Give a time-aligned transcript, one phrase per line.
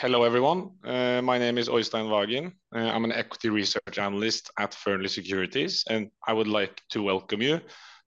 [0.00, 0.70] Hello, everyone.
[0.82, 2.52] Uh, my name is Øystein Vaagen.
[2.74, 7.42] Uh, I'm an equity research analyst at Fearnley Securities, and I would like to welcome
[7.42, 7.60] you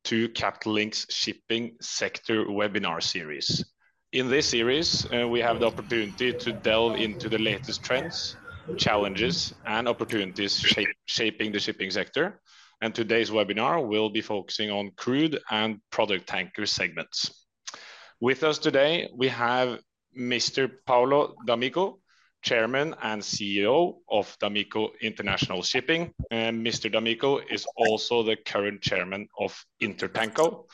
[0.06, 3.64] to Capital Link's Shipping Sector Webinar Series.
[4.12, 8.36] In this series, uh, we have the opportunity to delve into the latest trends,
[8.76, 10.66] challenges, and opportunities
[11.06, 12.42] shaping the shipping sector.
[12.82, 17.46] And today's webinar will be focusing on crude and product tanker segments.
[18.20, 19.78] With us today, we have
[20.18, 20.72] Mr.
[20.86, 22.00] Paolo d'Amico,
[22.44, 26.14] Chairman and CEO of d'Amico International Shipping.
[26.32, 26.92] Mr.
[26.92, 30.66] d'Amico is also the current Chairman of Intertanko.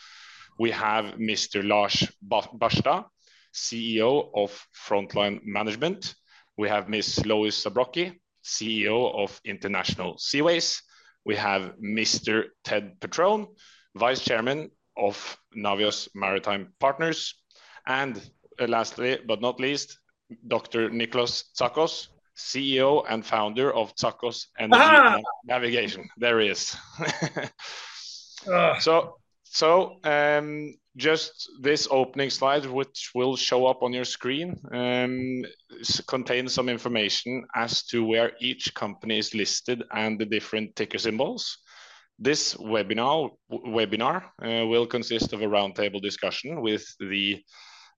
[0.58, 1.66] We have Mr.
[1.66, 3.06] Lars Barstad,
[3.54, 6.16] CEO of Frontline Management.
[6.58, 7.26] We have Ms.
[7.26, 10.82] Lois Zabrocky, CEO of International Seaways.
[11.24, 12.46] We have Mr.
[12.64, 13.48] Ted Petrone,
[13.96, 17.36] Vice Chairman of Navios Maritime Partners.
[18.60, 20.00] Uh, lastly, but not least,
[20.48, 20.90] Dr.
[20.90, 22.08] Nikolas Tsakos,
[22.38, 26.08] CEO and founder of Tsakos Energy Navigation.
[26.18, 26.76] There he is.
[28.80, 35.46] So so um just this opening slide, which will show up on your screen, um,
[36.08, 41.58] contains some information as to where each company is listed and the different ticker symbols.
[42.18, 47.42] This webinar uh, will consist of a roundtable discussion with the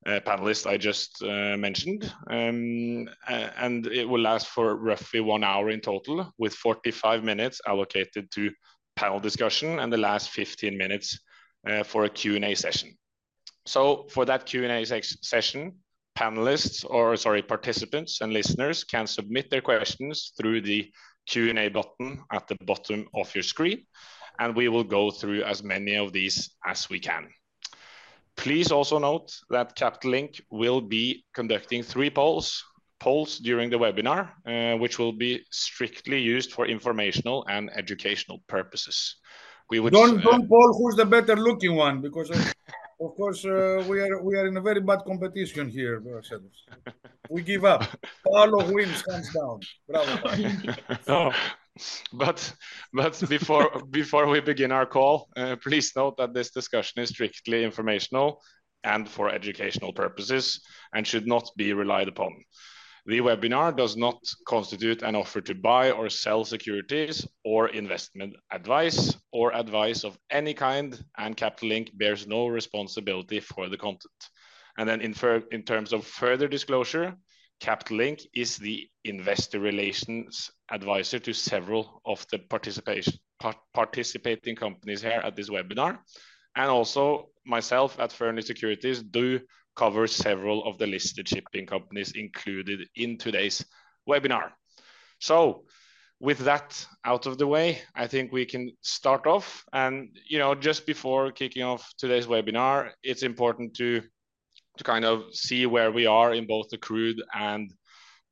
[0.04, 2.12] Uh, panelists I just uh, mentioned.
[2.30, 8.32] Um, and it will last for roughly one hour in total, with 45 minutes allocated
[8.32, 8.50] to
[8.96, 11.20] panel discussion and the last 15 minutes
[11.68, 12.98] uh, for a Q&A session.
[13.66, 15.74] So for that Q&A session,
[16.18, 20.92] panelists, or sorry, participants and listeners can submit their questions through the
[21.28, 23.86] Q&A button at the bottom of your screen,
[24.40, 27.30] and we will go through as many of these as we can.
[28.42, 32.64] Please also note that Capital Link will be conducting three polls
[33.44, 39.18] during the webinar, uh, which will be strictly used for informational and educational purposes.
[39.72, 42.44] Don't uh, don't poll who's the better looking one, because uh,
[43.00, 44.02] of course, we
[44.40, 46.66] are in a very bad competition here, ourselves.
[47.30, 47.84] We give up.
[48.26, 49.60] Paolo wins hands down.
[49.88, 51.32] Bravo.
[52.14, 52.54] But
[53.30, 58.42] before before we begin our call, uh, please note that this discussion is strictly informational
[58.84, 60.62] and for educational purposes
[60.94, 62.44] and should not be relied upon.
[63.06, 69.16] The webinar does not constitute an offer to buy or sell securities or investment advice
[69.32, 74.30] or advice of any kind, and Capital Link bears no responsibility for the content.
[74.78, 75.16] And then in,
[75.52, 77.16] in terms of further disclosure,
[77.62, 82.40] Capital Link is the investor relations advisor to several of the
[83.74, 86.00] participating companies here at this webinar.
[86.56, 89.40] And also myself at Fearnley Securities do
[89.76, 93.64] cover several of the listed shipping companies included in today's
[94.10, 94.50] webinar.
[95.20, 95.66] So
[96.20, 99.64] with that out of the way, I think we can start off.
[99.72, 104.02] And you know, just before kicking off today's webinar, it's important to
[104.84, 107.72] kind of see where we are in both the crude and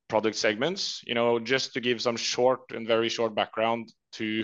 [0.08, 1.02] product segments.
[1.06, 4.44] You know, just to give some short and very short background to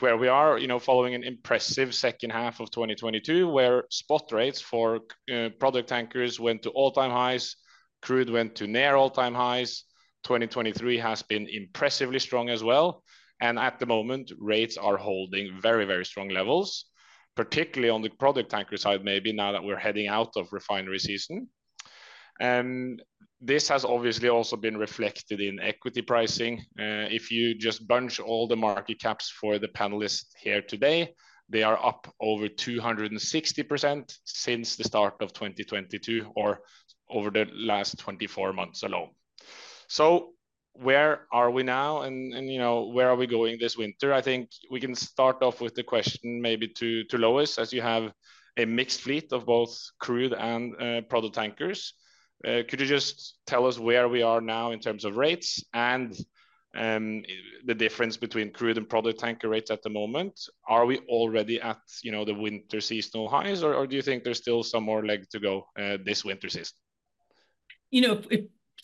[0.00, 4.60] where we are, you know, following an impressive second half of 2022, where spot rates
[4.60, 5.00] for
[5.32, 7.56] uh, product tankers went to all-time highs,
[8.00, 9.84] crude went to near all-time highs.
[10.24, 13.02] 2023 has been impressively strong as well.
[13.40, 16.86] And at the moment, rates are holding very, very strong levels,
[17.36, 21.48] particularly on the product tanker side, maybe now that we're heading out of refinery season.
[22.40, 23.02] And
[23.40, 26.58] this has obviously also been reflected in equity pricing.
[26.78, 31.14] Uh, if you just bunch all the market caps for the panelists here today,
[31.48, 36.60] they are up over 260% since the start of 2022 or
[37.10, 39.10] over the last 24 months alone.
[40.74, 44.12] Where are we now and and you know, where are we going this winter?
[44.12, 47.82] I think we can start off with the question maybe to to Lois, as you
[47.82, 48.12] have
[48.56, 51.94] a mixed fleet of both crude and uh, product tankers.
[52.46, 56.16] uh, Could you just tell us where we are now in terms of rates and
[56.74, 57.22] um
[57.66, 60.40] the difference between crude and product tanker rates at the moment?
[60.66, 64.38] Are we already at you know the winter seasonal highs, or do you think there's
[64.38, 66.76] still some more leg to go uh, this winter season?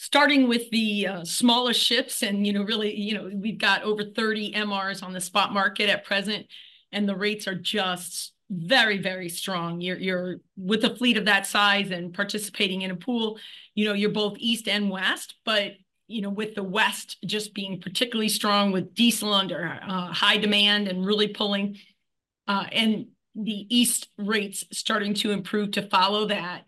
[0.00, 4.04] Starting with the uh, smallest ships, and you know, really, you know, we've got over
[4.04, 6.46] 30 MRs on the spot market at present,
[6.92, 9.80] and the rates are just very, very strong.
[9.80, 13.40] You're you're with a fleet of that size and participating in a pool,
[13.74, 15.34] you know you're both east and west.
[15.44, 15.72] But
[16.06, 20.86] you know, with the west just being particularly strong with diesel under uh, high demand
[20.86, 21.76] and really pulling,
[22.46, 26.64] uh, and the east rates starting to improve to follow that.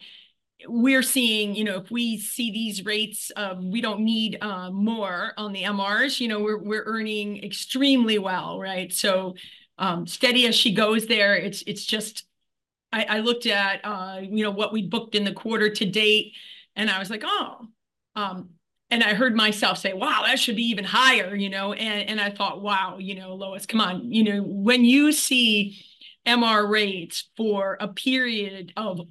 [0.66, 3.30] We're seeing, you know, if we see these rates,
[3.62, 8.58] we don't need um, more on the MRs, you know, we're we're earning extremely well,
[8.58, 8.92] right?
[8.92, 9.34] So,
[9.78, 11.36] um, steady as she goes there.
[11.36, 12.24] It's it's just...
[12.92, 16.32] I looked at, uh, you know, what we booked in the quarter to date,
[16.74, 17.68] and I was like, "Oh,"
[18.16, 18.50] um,
[18.90, 21.72] and I heard myself say, "Wow, that should be even higher," you know?
[21.72, 25.80] and And I thought, "Wow, you know, Lois, come on." You know, when you see
[26.26, 29.02] MR rates for a period of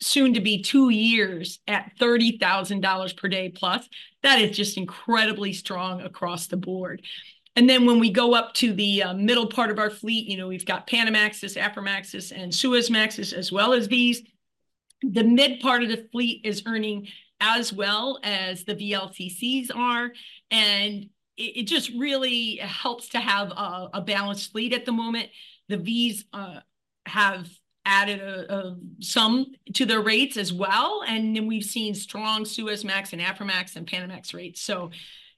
[0.00, 3.88] soon to be two years at $30,000 per day plus,
[4.22, 7.02] that is just incredibly strong across the board.
[7.56, 10.36] And then when we go up to the uh, middle part of our fleet, you
[10.36, 14.22] know, we've got Panamaxes, Aframaxes, and Suezmaxes, as well as these.
[15.02, 17.08] The mid part of the fleet is earning
[17.40, 20.10] as well as the VLCCs are,
[20.50, 25.30] and it just really helps to have a balanced fleet at the moment.
[25.68, 26.60] The Vs uh,
[27.06, 27.48] have
[27.84, 28.20] added
[29.00, 33.86] some to their rates as well, and then we've seen strong Suezmax and Aframax and
[33.86, 34.60] Panamax rates.
[34.62, 34.90] So,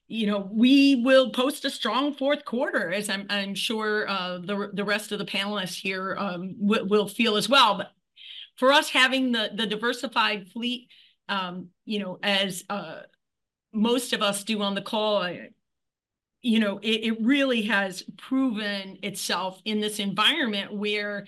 [0.07, 4.85] you know, we will post a strong fourth quarter, as I'm sure uh, the the
[4.85, 7.77] rest of the panelists here um, will feel as well.
[7.77, 7.91] But
[8.55, 10.89] for us, having the diversified fleet,
[11.27, 13.01] um, you know, as uh,
[13.73, 15.29] most of us do on the call,
[16.41, 21.27] you know, it really has proven itself in this environment where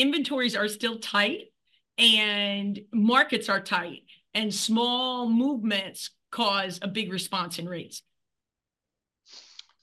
[0.00, 1.52] inventories are still tight
[1.98, 4.02] and markets are tight,
[4.34, 8.02] and small movements cause a big response in rates.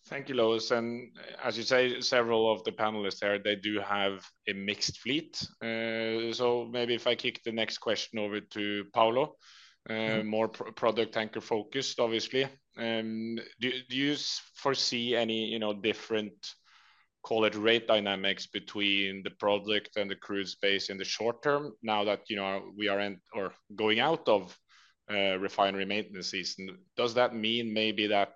[0.08, 0.72] Thank you, Lois.
[0.72, 1.10] And
[1.44, 5.38] as you say, several of the panelists there, they do have a mixed fleet.
[5.62, 9.36] Uh, so maybe if I kick the next question over to Paolo,
[9.90, 10.28] uh, mm-hmm.
[10.28, 12.46] more product tanker focused, obviously.
[12.78, 14.16] Um, do you
[14.56, 16.34] foresee any, you know, different,
[17.28, 21.74] call it, rate dynamics between the product and the crude space in the short term
[21.84, 24.58] now that, you know, we are in or going out of
[25.12, 26.78] uh, refinery maintenance season?
[26.96, 28.34] Does that mean maybe that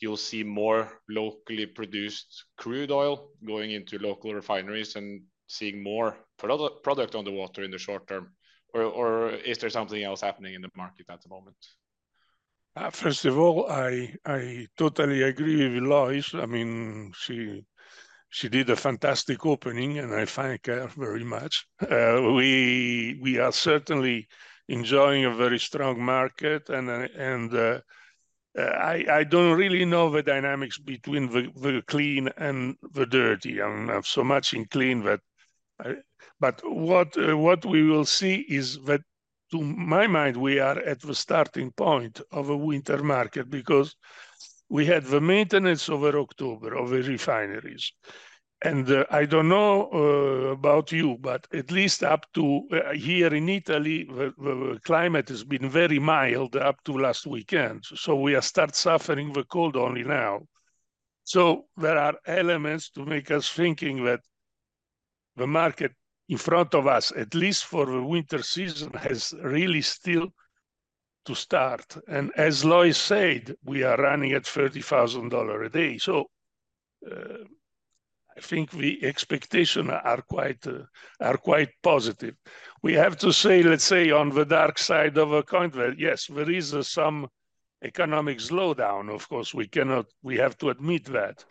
[0.00, 6.82] you'll see more locally produced crude oil going into local refineries and seeing more product
[6.82, 8.32] product on the water in the short term?
[8.72, 11.56] Or is there something else happening in the market at the moment?
[12.76, 16.34] Uh, first of all, I totally agree with Lois.
[16.34, 17.64] I mean, she
[18.30, 21.66] did a fantastic opening, and I thank her very much.
[21.80, 24.28] Uh, we we are certainly
[24.68, 27.80] enjoying a very strong market, and and uh,
[28.58, 33.62] uh, I I don't really know the dynamics between the clean and the dirty.
[33.62, 35.20] I'm not so much in clean, that,
[36.38, 39.00] but what what we will see is that,
[39.50, 43.96] to my mind, we are at the starting point of a winter market because
[44.68, 47.92] we had the maintenance over October of the refineries.
[48.62, 53.32] And uh, I don't know uh, about you, but at least up to uh, here
[53.32, 58.42] in Italy, the climate has been very mild up to last weekend, so we are
[58.42, 60.40] start suffering the cold only now.
[61.22, 64.20] So there are elements to make us thinking that
[65.36, 65.92] the market
[66.28, 70.28] in front of us, at least for the winter season, has really still
[71.28, 71.96] to start.
[72.08, 75.98] And as Lois said, we are running at $30,000 a day.
[75.98, 76.24] So,
[77.06, 77.44] uh,
[78.36, 80.00] I think the expectation uh,
[81.20, 82.34] are quite positive.
[82.82, 86.28] We have to say, let's say, on the dark side of a coin, well, yes,
[86.28, 87.28] there is some
[87.84, 89.14] economic slowdown.
[89.14, 90.06] Of course, we cannot...
[90.22, 91.44] We have to admit that.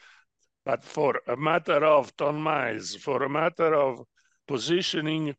[0.66, 4.04] But for a matter of ton-miles, for a matter of
[4.48, 5.36] positioning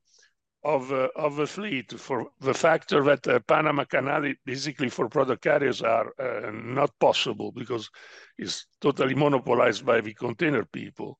[0.64, 5.80] Uh, of a fleet, for the factor that the Panama Canal, basically for product carriers,
[5.82, 7.88] are uh, not possible because
[8.36, 11.16] it's totally monopolized by the container people.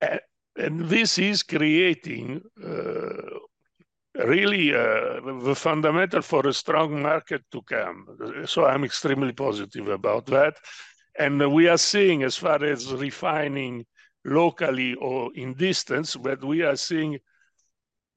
[0.00, 2.40] And this is creating
[4.14, 8.06] really the fundamental for a strong market to come.
[8.46, 10.54] So I'm extremely positive about that.
[11.18, 13.84] And we are seeing, as far as refining
[14.24, 17.18] locally or in distance, but we are seeing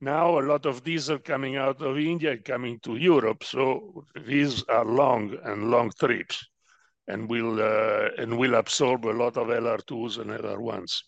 [0.01, 3.44] now a lot of diesel coming out of India coming to Europe.
[3.44, 6.46] So these are long and long trips,
[7.08, 11.01] and will uh, and will absorb a lot of LR2s and LR1s.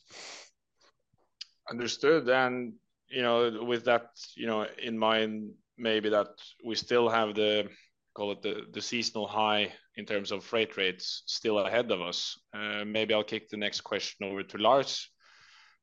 [1.69, 2.27] Understood.
[2.29, 2.73] And,
[3.09, 6.29] you know, with that, you know, in mind, maybe that
[6.65, 7.69] we still have the,
[8.15, 12.39] call it the the seasonal high in terms of freight rates still ahead of us.
[12.53, 15.09] Uh, maybe I'll kick the next question over to Lars.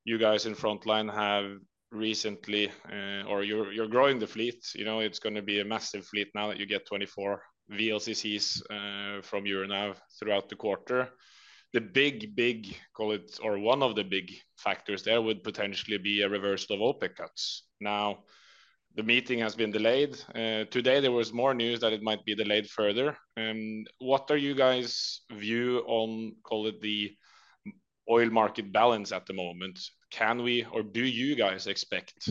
[0.05, 1.59] You guys in Frontline have
[1.93, 4.65] recently, uh, or you're growing the fleet.
[4.75, 9.23] You know, it's gonna be a massive fleet now that you get 24 VLCCs uh,
[9.23, 11.09] from Euronav throughout the quarter.
[11.73, 16.23] The big, big, call it, or one of the big factors there would potentially be
[16.23, 17.65] a reversal of OPEC cuts.
[17.81, 18.25] Now,
[18.95, 20.17] the meeting has been delayed.
[20.35, 23.17] Uh, today, there was more news that it might be delayed further.
[23.37, 27.15] And what are you guys' view on, call it, the
[28.11, 29.79] oil market balance at the moment?
[30.11, 32.31] Can we, or do you guys expect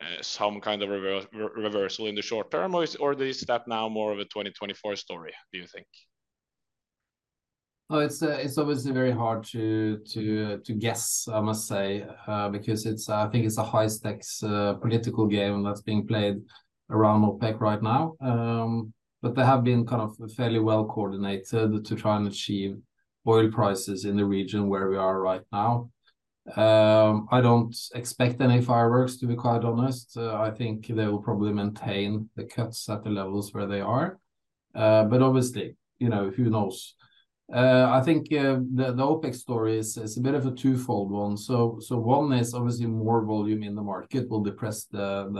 [0.00, 4.18] uh, some kind of reversal in the short term, or is that now more of
[4.18, 5.86] a 2024 story, do you think?
[7.90, 12.06] Oh, it's uh, it's obviously very hard to to uh to guess, I must say,
[12.26, 16.36] uh, because it's, I think it's a high-stakes political game that's being played
[16.90, 18.14] around OPEC right now.
[18.20, 22.78] Um, but they have been kind of fairly well coordinated to try and achieve
[23.26, 25.90] oil prices in the region where we are right now.
[26.56, 30.16] Um, I don't expect any fireworks, to be quite honest.
[30.16, 34.18] Uh, I think they will probably maintain the cuts at the levels where they are.
[34.74, 36.96] Uh, but obviously, you know, who knows?
[37.52, 41.36] Uh, I think the the OPEC story is is a bit of a twofold one.
[41.36, 45.30] So so one is obviously more volume in the market will depress the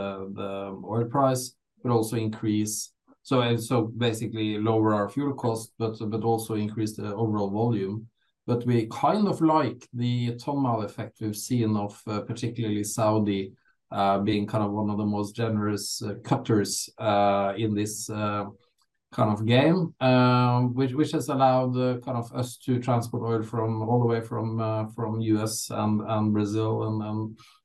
[0.87, 2.94] oil price, but also increase...
[3.25, 8.07] So so basically lower our fuel cost, but but also increase the overall volume.
[8.47, 13.55] But we kind of like the ton-mile effect we've seen of uh, particularly Saudi
[13.91, 19.31] uh, being kind of one of the most generous uh, cutters uh, in this kind
[19.33, 19.95] of game.
[20.01, 24.21] um, Which which has allowed kind of us to transport oil from all the way
[24.21, 24.59] from
[24.95, 25.71] from U.S.
[25.71, 27.03] and and Brazil and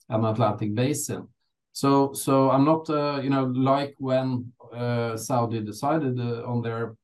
[0.09, 1.27] and, the Atlantic Basin.
[1.73, 2.13] So
[2.49, 2.87] I'm not,
[3.23, 6.95] you know, like when Uh, Saudi decided uh, on their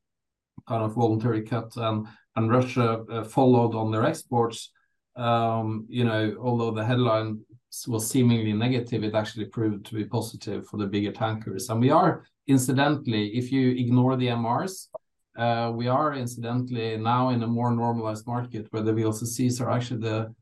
[0.67, 4.71] kind of voluntary cut and Russia uh, followed on their exports.
[5.15, 7.41] Um, you know, although the headline
[7.87, 11.69] was seemingly negative, it actually proved to be positive for the bigger tankers.
[11.69, 14.87] And we are incidentally, if you ignore the MRs,
[15.75, 20.35] we are incidentally now in a more normalized market, where the VLCCs are actually the,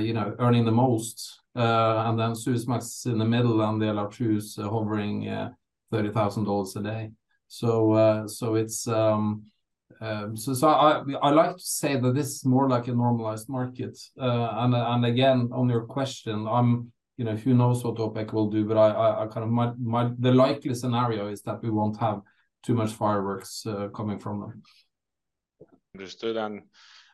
[0.00, 1.40] you know, earning the most.
[1.56, 5.24] And then Suezmax in the middle, and the LR2s hovering
[5.94, 7.10] $30,000 a day.
[7.48, 8.86] So, uh, so it's...
[8.86, 9.44] Um,
[10.00, 13.48] um So, so I I like to say that this is more like a normalized
[13.48, 13.96] market.
[14.18, 18.50] Uh, and and again, on your question, I'm you know, who knows what OPEC will
[18.50, 18.88] do, but I
[19.22, 19.50] I kind of...
[19.50, 22.22] my my The likely scenario is that we won't have
[22.64, 24.62] too much fireworks uh, coming from them.
[25.94, 26.36] Understood.
[26.36, 26.62] And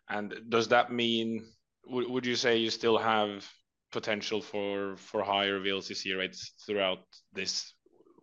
[0.09, 1.45] and does that mean,
[1.87, 3.47] would would you say you still have
[3.93, 7.01] potential for for higher VLCC rates throughout
[7.33, 7.75] this,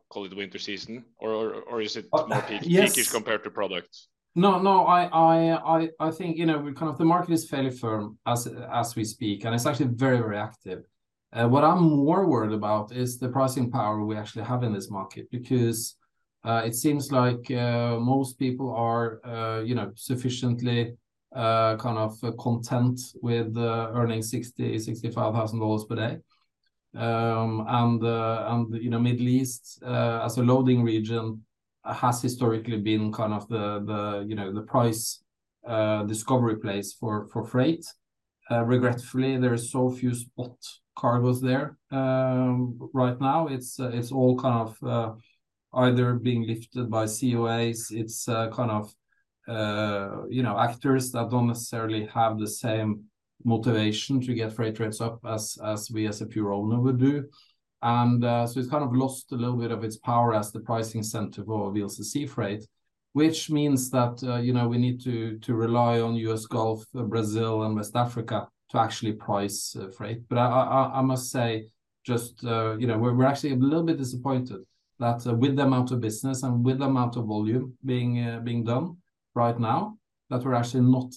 [0.10, 1.06] call it, winter season?
[1.20, 1.32] Or
[1.70, 2.96] or is it uh, more peak- Yes...
[2.96, 4.10] peakish compared to products?
[4.36, 5.10] No, no, I
[5.78, 8.48] i i think, you know, we kind of the market is fairly firm as
[8.82, 10.84] as we speak, and it's actually very, very active.
[11.34, 14.90] Uh, what I'm more worried about is the pricing power we actually have in this
[14.90, 15.96] market, because
[16.46, 17.50] uh, it seems like
[18.14, 19.20] most people are,
[19.66, 20.96] you know, sufficiently
[21.34, 26.18] kind of content with earning $60,000-$65,000 per day.
[26.96, 31.44] Um, and, uh, and you know, Middle East uh, as a loading region
[31.86, 35.24] has historically been kind of the, the you know, the price
[35.66, 37.86] uh, discovery place for for freight.
[38.50, 40.56] Regretfully, there are so few spot
[40.96, 43.48] cargoes there um, right now.
[43.48, 43.78] It's
[44.12, 45.20] all kind of
[45.74, 47.92] either being lifted by COAs.
[47.92, 48.94] It's kind of,
[50.30, 53.04] you know, actors that don't necessarily have the same
[53.44, 57.24] motivation to get freight rates up as as we as a pure owner would do.
[57.82, 60.60] And uh, so it's kind of lost a little bit of its power as the
[60.62, 62.66] pricing center for VLCC freight,
[63.14, 66.46] which means that, uh, you know, we need to to rely on U.S.
[66.46, 70.28] Gulf, uh, Brazil, and West Africa to actually price freight.
[70.28, 71.68] But I I I must say,
[72.04, 74.62] just, you know, we're actually a little bit disappointed
[75.00, 78.98] that, with the amount of business and with the amount of volume being being done
[79.36, 79.98] right now,
[80.30, 81.14] that we're actually not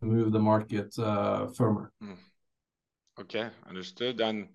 [0.00, 1.92] move the market firmer.
[3.20, 4.20] Okay, understood.
[4.20, 4.48] And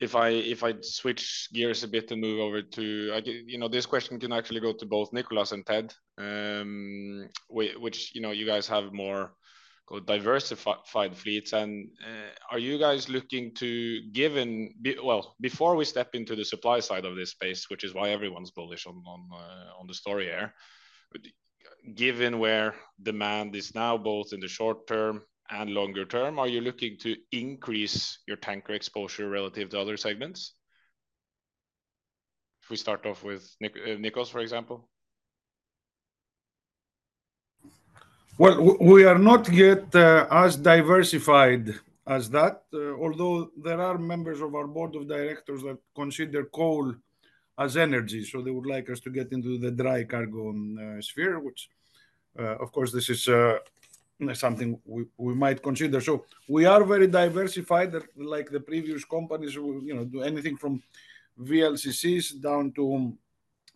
[0.00, 3.12] if I if I switch gears a bit and move over to...
[3.14, 5.92] I, You know, this question can actually go to both Nikolas and Ted.
[6.18, 9.32] Um, which, you know, you guys have more
[10.06, 11.88] diversified fleets, and
[12.50, 14.72] are you guys looking to given...
[14.80, 18.10] be, Well, before we step into the supply side of this space, which is why
[18.10, 20.54] everyone's bullish on on uh, on the story here.
[21.94, 26.60] Given where demand is now, both in the short term and longer term, are you
[26.60, 30.54] looking to increase your tanker exposure relative to other segments?
[32.62, 34.88] If we start off with Nikolas, uh, for example.
[38.38, 41.74] Well, we are not yet uh, as diversified
[42.06, 46.94] as that, uh, although there are members of our board of directors that consider coal
[47.58, 51.00] as energy, so they would like us to get into the dry cargo um, uh,
[51.00, 51.68] sphere, which,
[52.38, 53.58] uh, of course, this is uh,
[54.32, 56.00] something we we might consider.
[56.00, 60.82] So we are very diversified, like the previous companies you know, do anything from
[61.38, 63.18] VLCCs down to um,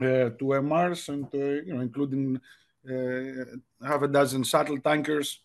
[0.01, 1.29] to MRs and
[1.67, 2.41] you know including
[3.83, 5.41] half a dozen shuttle tankers,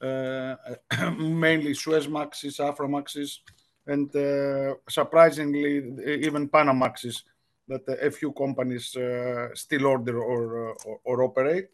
[0.00, 3.38] mainly Suezmaxes, Aframaxes,
[3.86, 4.10] and
[4.88, 5.76] surprisingly
[6.26, 7.22] even Panamaxes
[7.68, 11.68] that a few companies uh, still order or, uh, or, or operate.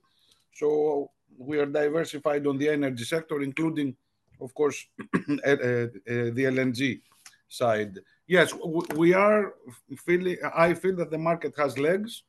[0.55, 3.97] So we are diversified on the energy sector, including,
[4.41, 4.87] of course,
[5.45, 7.01] eh, eh, eh, the LNG
[7.49, 7.99] side.
[8.27, 8.55] Yes,
[8.95, 9.55] we are
[10.05, 10.37] feeling.
[10.55, 12.23] I feel that the market has legs.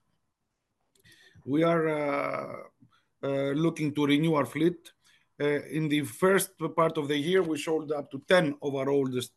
[1.45, 1.87] We are
[3.23, 4.91] uh, looking to renew our fleet.
[5.39, 9.33] In the first part of the year, we sold up to 10 of our oldest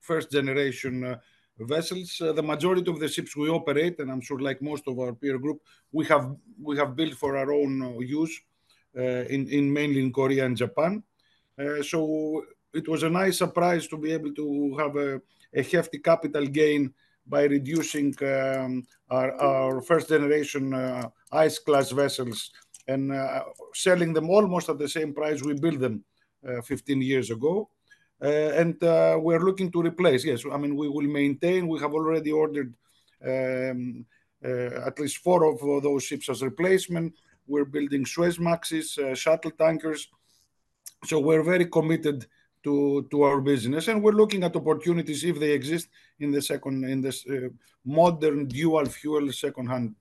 [0.00, 1.16] first generation
[1.60, 2.20] vessels.
[2.20, 5.12] Uh, the majority of the ships we operate, and I'm sure like most of our
[5.12, 5.60] peer group,
[5.92, 8.40] we have built for our own uh, use
[8.96, 11.02] uh, in mainly in Korea and Japan.
[11.82, 16.94] So it was a nice surprise to be able to have a hefty capital gain
[17.26, 20.72] by reducing um, our first generation
[21.32, 22.50] ice class vessels
[22.86, 23.12] and
[23.74, 26.04] selling them almost at the same price we built them
[26.64, 27.68] 15 years ago.
[28.20, 30.24] Uh, and uh, we're looking to replace.
[30.24, 31.68] Yes, I mean, we will maintain.
[31.68, 32.74] We have already ordered
[33.24, 34.04] um,
[34.44, 37.14] uh, at least four of those ships as replacement.
[37.46, 40.08] We're building Suezmaxes, shuttle tankers.
[41.04, 42.26] So we're very committed
[42.64, 46.84] to to our business, and we're looking at opportunities if they exist in the second,
[46.84, 47.24] in this
[47.84, 49.94] modern dual fuel secondhand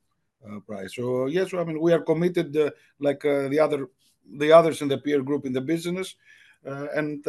[0.65, 0.95] price.
[0.95, 2.57] So yes, I mean, we are committed
[2.99, 3.59] like the
[4.53, 6.15] others in the peer group in the business.
[6.63, 7.23] And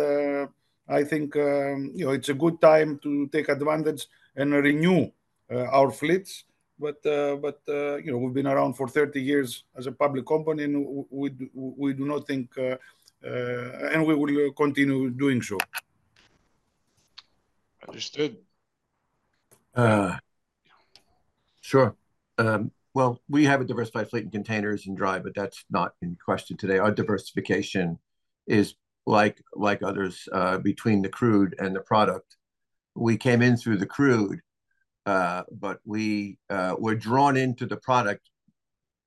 [0.89, 5.11] I think um, you know, it's a good time to take advantage and renew
[5.51, 6.45] uh, our fleets.
[6.79, 10.27] But uh, but uh, you know, we've been around for 30 years as a public
[10.27, 15.59] company, and we do not think and we will continue doing so.
[17.87, 18.37] Understood.
[21.61, 21.95] Sure.
[22.39, 26.17] Um, well, we have a diversified fleet in containers and dry, but that's not in
[26.25, 26.79] question today.
[26.79, 27.99] Our diversification
[28.47, 28.75] is
[29.09, 32.37] like like others uh, between the crude and the product.
[32.95, 34.41] We came in through the crude,
[35.07, 38.29] uh, but we uh, were drawn into the product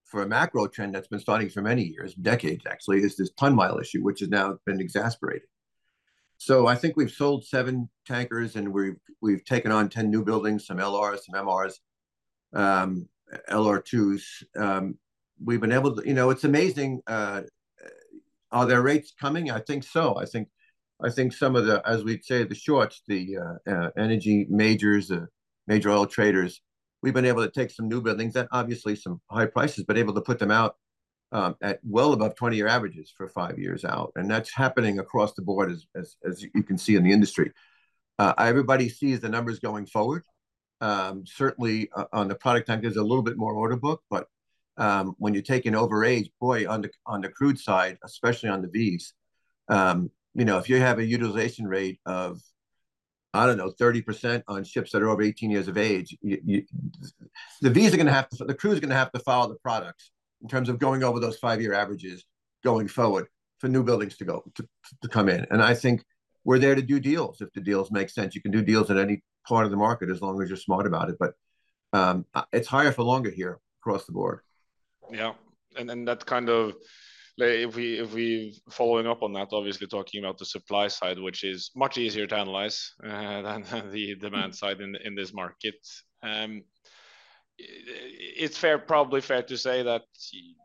[0.05, 3.79] for a macro trend that's been starting for many years, decades actually, is this ton-mile
[3.79, 5.47] issue, which has now been exacerbated.
[6.37, 8.73] So I think we've sold seven tankers, and
[9.21, 11.75] we've taken on 10 new buildings, some LRs, some MRs,
[12.53, 13.07] um,
[13.49, 14.23] LR2s.
[14.57, 14.97] Um,
[15.41, 16.05] we've been able to...
[16.05, 17.01] You know, it's amazing.
[18.51, 19.49] Are there rates coming?
[19.49, 20.17] I think so.
[20.17, 20.49] I think
[21.03, 25.07] I think some of the, as we'd say, the shorts, the uh, uh, energy majors,
[25.07, 25.27] the
[25.67, 26.61] major oil traders,
[27.01, 30.13] we've been able to take some new buildings at obviously some high prices, but able
[30.13, 30.75] to put them out
[31.31, 35.41] um, at well above 20-year averages for five years out, and that's happening across the
[35.41, 37.51] board as you can see in the industry.
[38.37, 40.23] Everybody sees the numbers going forward.
[40.81, 44.27] Um, certainly, on the product tank, there's a little bit more order book, but
[44.81, 48.63] Um, when you take an overage, boy, on the on the crude side, especially on
[48.63, 49.13] the Vs,
[49.69, 52.41] um, you know, if you have a utilization rate of,
[53.31, 56.65] I don't know, 30% on ships that are over 18 years of age, the
[57.61, 60.09] Vs are gonna have to, the crew is gonna have to follow the products
[60.41, 62.25] in terms of going over those five-year averages
[62.63, 63.27] going forward
[63.59, 65.45] for new buildings to go to come in.
[65.51, 66.03] And I think
[66.43, 68.33] we're there to do deals if the deals make sense.
[68.33, 70.87] You can do deals in any part of the market as long as you're smart
[70.87, 71.33] about it, but
[71.93, 74.39] um, it's higher for longer here across the board.
[75.11, 75.33] Yeah.
[75.77, 76.75] And then that kind of,
[77.37, 81.17] like, if we if we following up on that, obviously talking about the supply side,
[81.19, 85.75] which is much easier to analyze uh, than the demand side in in this market.
[86.23, 86.63] Um,
[87.57, 90.03] it's fair, probably fair to say that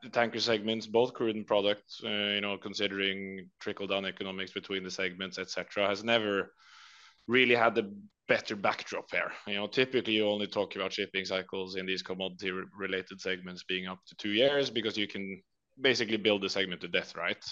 [0.02, 4.90] the tanker segments, both crude and products, uh, you know, considering trickle-down economics between the
[4.90, 6.52] segments, et cetera, has never
[7.26, 7.92] really had the
[8.28, 9.32] better backdrop here.
[9.46, 13.98] You know, typically, you only talk about shipping cycles in these commodity-related segments being up
[14.06, 15.42] to two years because you can
[15.80, 17.44] basically build the segment to death, right?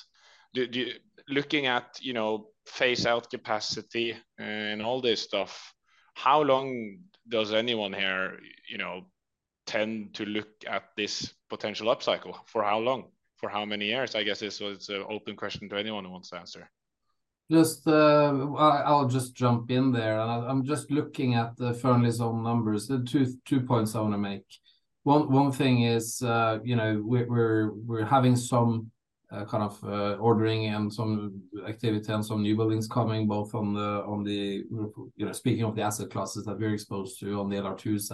[1.29, 5.73] Looking at, you know, phase out capacity eh, and all this stuff,
[6.15, 9.03] how long does anyone here, you know,
[9.67, 12.37] tend to look at this potential upcycle?
[12.47, 13.11] For how long?
[13.39, 14.15] For how many years?
[14.15, 16.71] I guess it's an open question to anyone who wants to answer.
[17.55, 20.19] Just, uh, I'll just jump in there.
[20.19, 22.89] And I'm just looking at the Fearnleys own numbers.
[22.89, 24.45] There are two points I want to make.
[25.05, 28.91] One thing is, uh, you know, we're having some
[29.31, 34.65] uh, kind of ordering and some activity and some new buildings coming, both on the,
[35.17, 38.11] you know, speaking of the asset classes that we're exposed to on the LR2s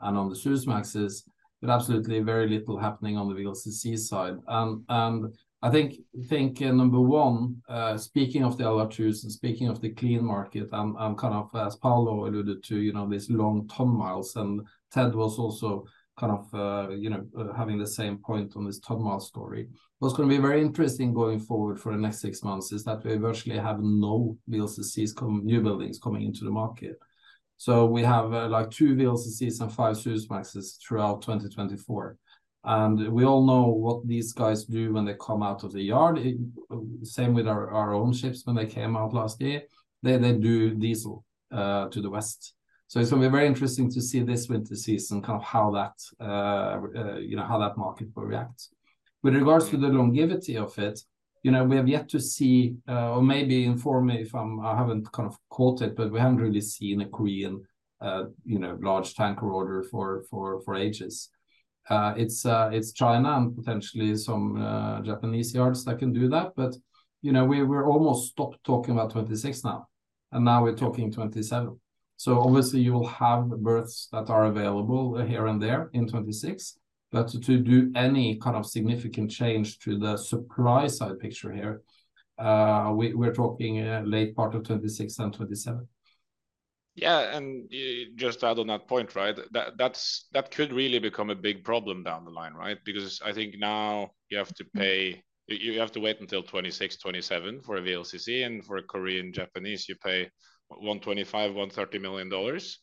[0.00, 1.24] and on the Suezmaxes,
[1.60, 4.36] but absolutely very little happening on the VLCC side.
[4.48, 5.94] And I think
[6.28, 10.68] think uh, number one, uh, speaking of the LR2s and speaking of the clean market,
[10.72, 14.62] I'm I'm kind of as Paolo alluded to, you know, these long ton miles, and
[14.90, 15.84] Ted was also
[16.18, 19.68] kind of uh, you know uh, having the same point on this ton mile story.
[20.00, 23.04] What's going to be very interesting going forward for the next six months is that
[23.04, 26.98] we virtually have no VLCCs come new buildings coming into the market.
[27.56, 32.16] So we have uh, like two VLCCs and five Suezmaxes throughout 2024.
[32.64, 36.18] And we all know what these guys do when they come out of the yard.
[36.18, 36.36] It,
[37.02, 39.62] same with our, our own ships when they came out last year.
[40.02, 42.54] They, they do diesel uh, to the west.
[42.86, 45.70] So it's going to be very interesting to see this winter season, kind of how
[45.72, 48.68] that, uh, uh, you know, how that market will react.
[49.22, 51.00] With regards to the longevity of it,
[51.42, 54.76] you know, we have yet to see, uh, or maybe inform me if I'm, I
[54.76, 57.64] haven't kind of caught it, but we haven't really seen a Korean,
[58.00, 61.30] uh, you know, large tanker order for for for ages.
[61.88, 66.52] Uh, it's uh, it's China and potentially some uh, Japanese yards that can do that.
[66.56, 66.76] But
[67.22, 69.88] you know, we we're almost stopped talking about 26 now,
[70.30, 71.78] and now we're talking 27.
[72.16, 76.78] So obviously, you will have berths that are available here and there in 26.
[77.10, 81.82] But to, do any kind of significant change to the supply side picture here,
[82.94, 85.86] we, we're talking late part of 26 and 27.
[86.94, 87.70] Yeah, and
[88.16, 89.34] just add on that point, right?
[89.52, 92.76] That that's that could really become a big problem down the line, right?
[92.84, 94.78] Because I think now you have to mm-hmm.
[94.78, 99.32] pay you have to wait until 26, 27 for a VLCC, and for a Korean
[99.32, 100.30] Japanese, you pay
[100.68, 102.78] 125, 130 million dollars,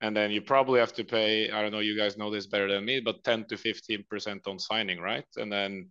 [0.00, 1.50] and then you probably have to pay.
[1.50, 4.46] I don't know, you guys know this better than me, but 10 to 15 percent
[4.46, 5.26] on signing, right?
[5.36, 5.90] And then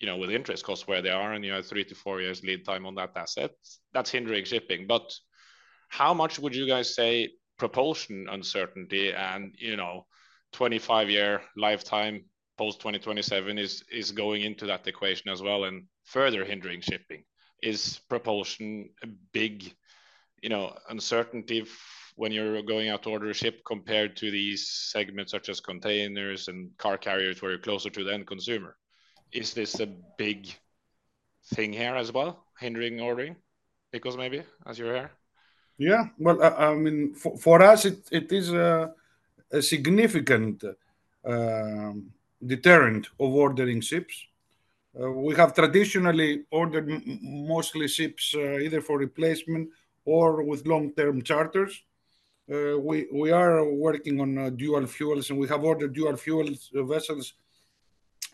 [0.00, 2.42] you know, with interest costs where they are, and you have three to four years
[2.42, 3.50] lead time on that asset,
[3.92, 5.12] that's hindering shipping, but
[5.94, 10.04] how much would you guys say propulsion uncertainty and you know
[10.52, 12.24] 25 year lifetime
[12.58, 17.22] post 2027 is is going into that equation as well and further hindering shipping?
[17.62, 19.72] Is propulsion a big
[20.42, 21.64] you know uncertainty
[22.16, 26.48] when you're going out to order a ship compared to these segments such as containers
[26.48, 28.76] and car carriers where you're closer to the end consumer?
[29.30, 29.86] Is this a
[30.18, 30.52] big
[31.54, 33.36] thing here as well hindering ordering?
[33.92, 35.10] Because maybe as you're here
[35.78, 38.92] yeah, well, I, I mean, for, for, us, it, it is a,
[39.50, 40.64] a significant
[41.24, 41.92] uh,
[42.44, 44.26] deterrent of ordering ships.
[45.00, 46.88] Uh, we have traditionally ordered
[47.22, 49.68] mostly ships uh, either for replacement
[50.04, 51.82] or with long-term charters.
[52.52, 56.70] Uh, we we are working on uh, dual fuels, and we have ordered dual fuels
[56.76, 57.34] uh, vessels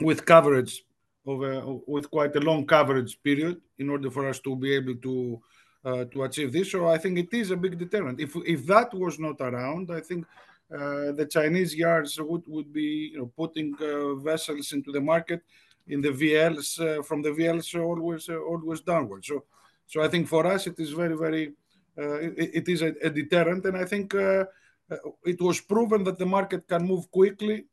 [0.00, 0.84] with coverage
[1.26, 5.40] of with quite a long coverage period in order for us to be able to
[5.84, 6.70] uh, to achieve this.
[6.72, 8.20] So I think it is a big deterrent.
[8.20, 10.26] If if that was not around, I think
[10.72, 15.42] uh, the Chinese yards would would be you know putting uh, vessels into the market
[15.88, 19.24] in the VLs uh, from the VLs always uh, always downward.
[19.24, 19.44] So
[19.86, 21.54] so I think for us it is very very
[21.98, 26.26] uh, it, it is a, a, deterrent, and I think it was proven that the
[26.26, 27.66] market can move quickly.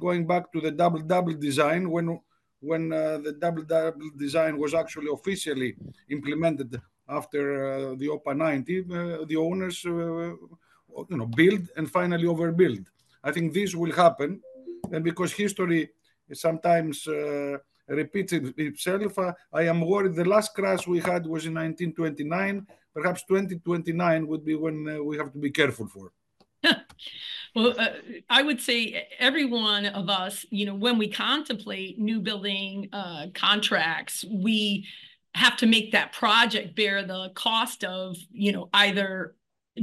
[0.00, 2.06] going back to the double double design when
[2.60, 2.88] when
[3.26, 5.76] the double double design was actually officially
[6.08, 12.24] implemented after uh, the OPA 90, uh, the owners, uh, you know, build and finally
[12.24, 12.86] overbuild.
[13.22, 14.40] I think this will happen,
[14.92, 15.90] and because history
[16.32, 17.06] sometimes
[17.88, 19.18] repeats itself.
[19.18, 22.66] Uh, I am worried the last crash we had was in 1929.
[22.92, 26.12] Perhaps 2029 would be when uh, we have to be careful for.
[27.54, 27.88] well, uh,
[28.30, 32.88] I would say every one of us, you know, when we contemplate new building
[33.34, 34.86] contracts, we
[35.34, 39.34] have to make that project bear the cost of, you know, either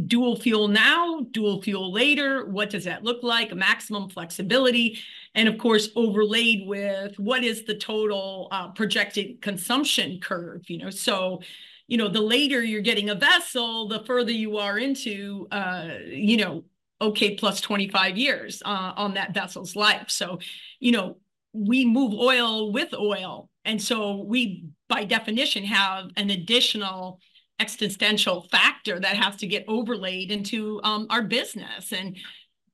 [0.08, 4.98] dual fuel now, dual fuel later, what does that look like, maximum flexibility,
[5.36, 10.90] and of course overlaid with what is the total uh, projected consumption curve, you know,
[10.90, 11.42] so
[11.88, 16.38] you know the later you're getting a vessel, the further you are into, uh, you
[16.38, 16.64] know,
[17.02, 20.06] okay, plus 25 years uh, on that vessel's life.
[20.10, 20.40] So,
[20.80, 21.18] you know,
[21.54, 27.20] we move oil with oil, and so we by definition have an additional
[27.60, 31.92] existential factor that has to get overlaid into um, our business.
[31.92, 32.18] And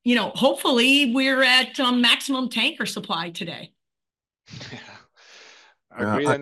[0.04, 3.72] you know hopefully we're at um, maximum tanker supply today.
[4.72, 4.78] Yeah.
[5.90, 6.38] I agree uh,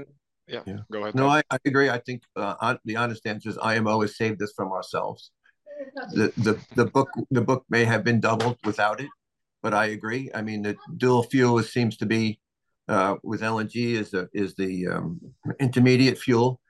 [0.49, 1.91] yeah, yeah, go ahead no I, I, agree.
[1.91, 5.33] I think uh, the honest answer is IMO has saved this from ourselves.
[6.13, 9.09] The, the the book the book may have been doubled without it
[9.63, 12.39] but i agree i mean the dual fuel seems to be
[12.89, 15.21] uh, with LNG is the is the um,
[15.61, 16.61] intermediate fuel.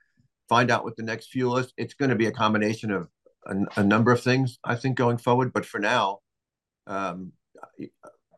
[0.49, 1.72] Find out what the next fuel is.
[1.77, 3.09] It's going to be a combination of
[3.46, 5.53] a, a, number of things, I think, going forward.
[5.53, 6.20] But for now,
[6.87, 7.33] um,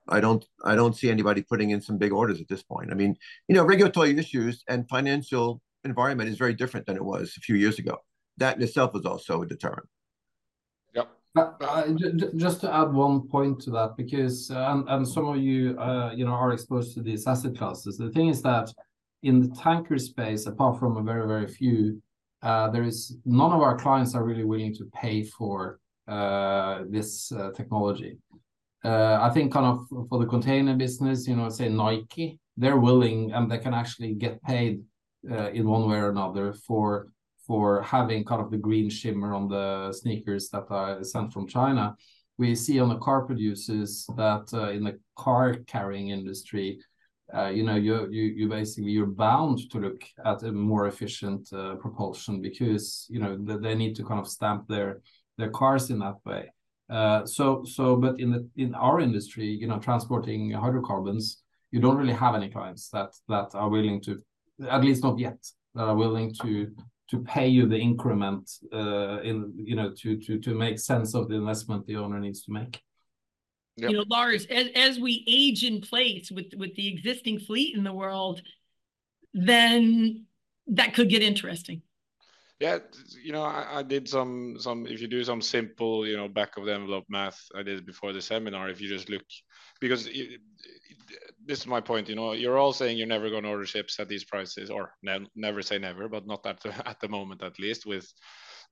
[0.09, 2.91] I don't I don't see anybody putting in some big orders at this point.
[2.91, 7.35] I mean, you know, regulatory issues and financial environment is very different than it was
[7.37, 7.99] a few years ago.
[8.39, 9.89] That in itself is also a deterrent.
[11.37, 11.89] Uh, uh,
[12.37, 16.11] just to add one point to that, because uh, and, and some of you uh,
[16.15, 17.99] you know are exposed to these asset classes.
[17.99, 18.73] The thing is that
[19.23, 22.03] in the tanker space, apart from a very very few,
[22.43, 25.81] uh, there is none of our clients are really willing to pay for
[26.89, 28.17] this technology.
[28.85, 33.51] I think kind of for the container business, you know, say Nike, they're willing and
[33.51, 34.83] they can actually get paid
[35.53, 37.09] in one way or another for
[37.49, 41.97] for having kind of the green shimmer on the sneakers that are sent from China.
[42.37, 46.79] We see on the car producers that uh, in the car carrying industry,
[47.35, 51.49] uh, you know, you you you basically you're bound to look at a more efficient
[51.53, 55.01] uh, propulsion because you know they need to kind of stamp their
[55.39, 56.53] their cars in that way.
[56.89, 61.97] Uh, so so, but in the in our industry, you know, transporting hydrocarbons, you don't
[61.97, 64.23] really have any clients that that are willing to,
[64.69, 65.39] at least not yet,
[65.75, 66.75] that are willing to
[67.11, 71.29] to pay you the increment uh, in you know to to to make sense of
[71.29, 72.81] the investment the owner needs to make.
[73.77, 73.91] Yep.
[73.91, 77.85] You know, Lars, as as we age in place with with the existing fleet in
[77.85, 78.43] the world,
[79.33, 80.27] then
[80.69, 81.83] that could get interesting.
[82.61, 82.79] Yeah,
[83.23, 84.85] you know, I, I, did some some.
[84.87, 88.13] If you do some simple, you know, back of the envelope math, I did before
[88.13, 88.69] the seminar.
[88.69, 89.23] If you just look,
[89.81, 90.41] because it,
[91.47, 92.09] this is my point.
[92.09, 94.93] You know, you're all saying you're never going to order ships at these prices, or
[95.05, 98.13] ne never say never, but not at the, at the moment at least with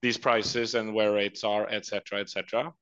[0.02, 2.72] these prices and where rates are, etc., etc.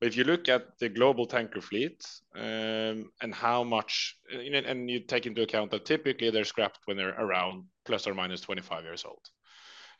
[0.00, 2.04] But if you look at the global tanker fleet
[2.36, 7.18] um, and how much, and you take into account that typically they're scrapped when they're
[7.18, 9.20] around plus or minus 25 years old.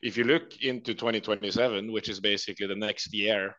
[0.00, 3.56] If you look into 2027, which is basically the next year,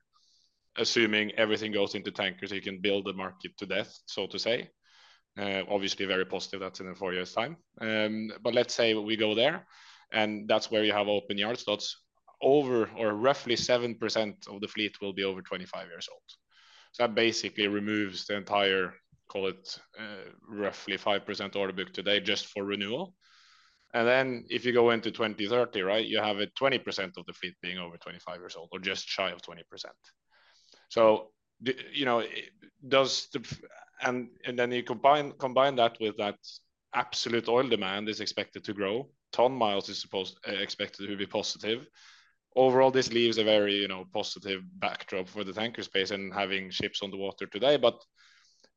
[0.77, 4.69] assuming everything goes into tankers, you can build the market to death, so to say.
[5.37, 6.59] Uh, obviously, very positive.
[6.59, 7.57] That's in four years' time.
[7.81, 9.65] Um, but let's say we go there,
[10.11, 11.95] and that's where you have open yard slots.
[12.41, 16.21] Over or roughly seven percent of the fleet will be over 25 years old.
[16.93, 18.93] So that basically removes the entire,
[19.27, 23.13] call it uh, roughly five percent order book today just for renewal.
[23.93, 27.55] And then if you go into 2030, right, you have a 20% of the fleet
[27.61, 29.63] being over 25 years old or just shy of 20%.
[30.89, 31.31] So,
[31.93, 32.23] you know,
[32.87, 33.43] does the
[34.01, 36.37] and and then you combine combine that with that
[36.93, 39.09] absolute oil demand is expected to grow.
[39.31, 41.87] Ton miles is supposed uh, expected to be positive.
[42.55, 46.69] Overall, this leaves a very you know positive backdrop for the tanker space and having
[46.69, 47.77] ships on the water today.
[47.77, 48.01] But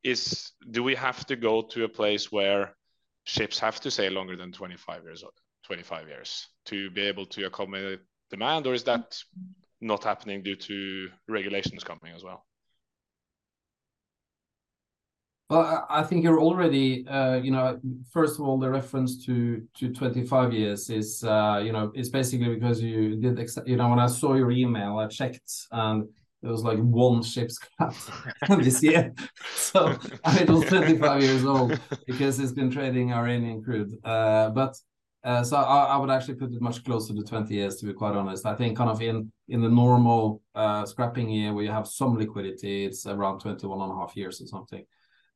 [0.02, 2.74] is do we have to go to a place where
[3.24, 5.24] ships have to sail longer than 25 years
[5.64, 9.16] 25 years to be able to accommodate demand, or is that
[9.80, 12.44] not happening due to regulations coming as well?
[15.50, 17.78] Well, I think you're already, uh, you know,
[18.10, 22.54] first of all, the reference to to 25 years is, uh, you know, it's basically
[22.54, 26.08] because you did, you know, when I saw your email, I checked and
[26.42, 27.94] there was like one ship scrap
[28.60, 29.14] this year.
[29.54, 33.92] So I was 25 years old because it's been trading Iranian crude.
[34.04, 34.76] Uh, but
[35.24, 37.92] uh, so I, I, would actually put it much closer to 20 years, to be
[37.92, 38.44] quite honest.
[38.44, 42.18] I think kind of in in the normal uh, scrapping year where you have some
[42.18, 44.84] liquidity, it's around 21 and a half years or something.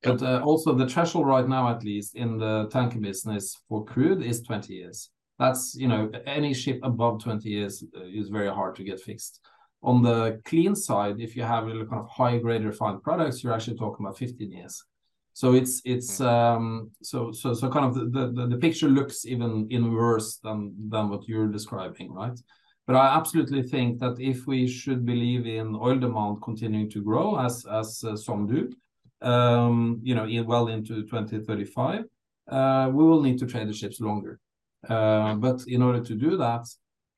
[0.03, 4.23] But uh, also the threshold right now, at least in the tanker business for crude,
[4.23, 5.11] is 20 years.
[5.39, 9.41] That's you know any ship above 20 years uh, is very hard to get fixed.
[9.87, 13.55] On the clean side, if you have really kind of high grade refined products, you're
[13.55, 14.85] actually talking about 15 years.
[15.33, 16.25] So it's it's hmm.
[16.25, 20.75] um, so so so kind of the, the the picture looks even even worse than
[20.89, 22.39] than what you're describing, right?
[22.87, 27.39] But I absolutely think that if we should believe in oil demand continuing to grow
[27.39, 28.73] as as uh, some do,
[29.21, 32.05] um, you know, in, well into 2035,
[32.49, 34.41] uh, we will need to trade the ships longer.
[34.89, 36.67] Uh, but in order to do that,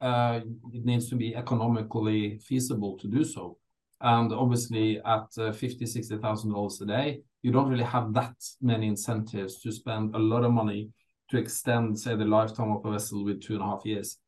[0.01, 0.41] uh,
[0.73, 3.59] it needs to be economically feasible to do so.
[4.01, 8.37] And obviously, at uh, fifty, sixty thousand dollars a day, you don't really have that
[8.61, 10.91] many incentives to spend a lot of money
[11.31, 14.19] to extend, say, the lifetime of a vessel with two and a half years.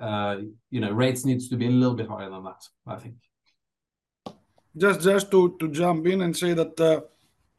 [0.00, 0.36] Uh,
[0.70, 3.16] you know, rates needs to be a little bit higher than that, I think.
[4.76, 7.00] Just, just to to jump in and say that uh,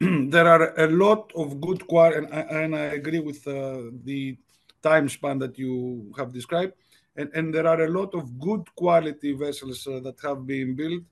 [0.00, 4.38] there are a lot of good quality, and, and, I agree with uh, the
[4.82, 6.72] time span that you have described.
[7.20, 11.02] And, and there are a lot of good quality vessels uh, that have been built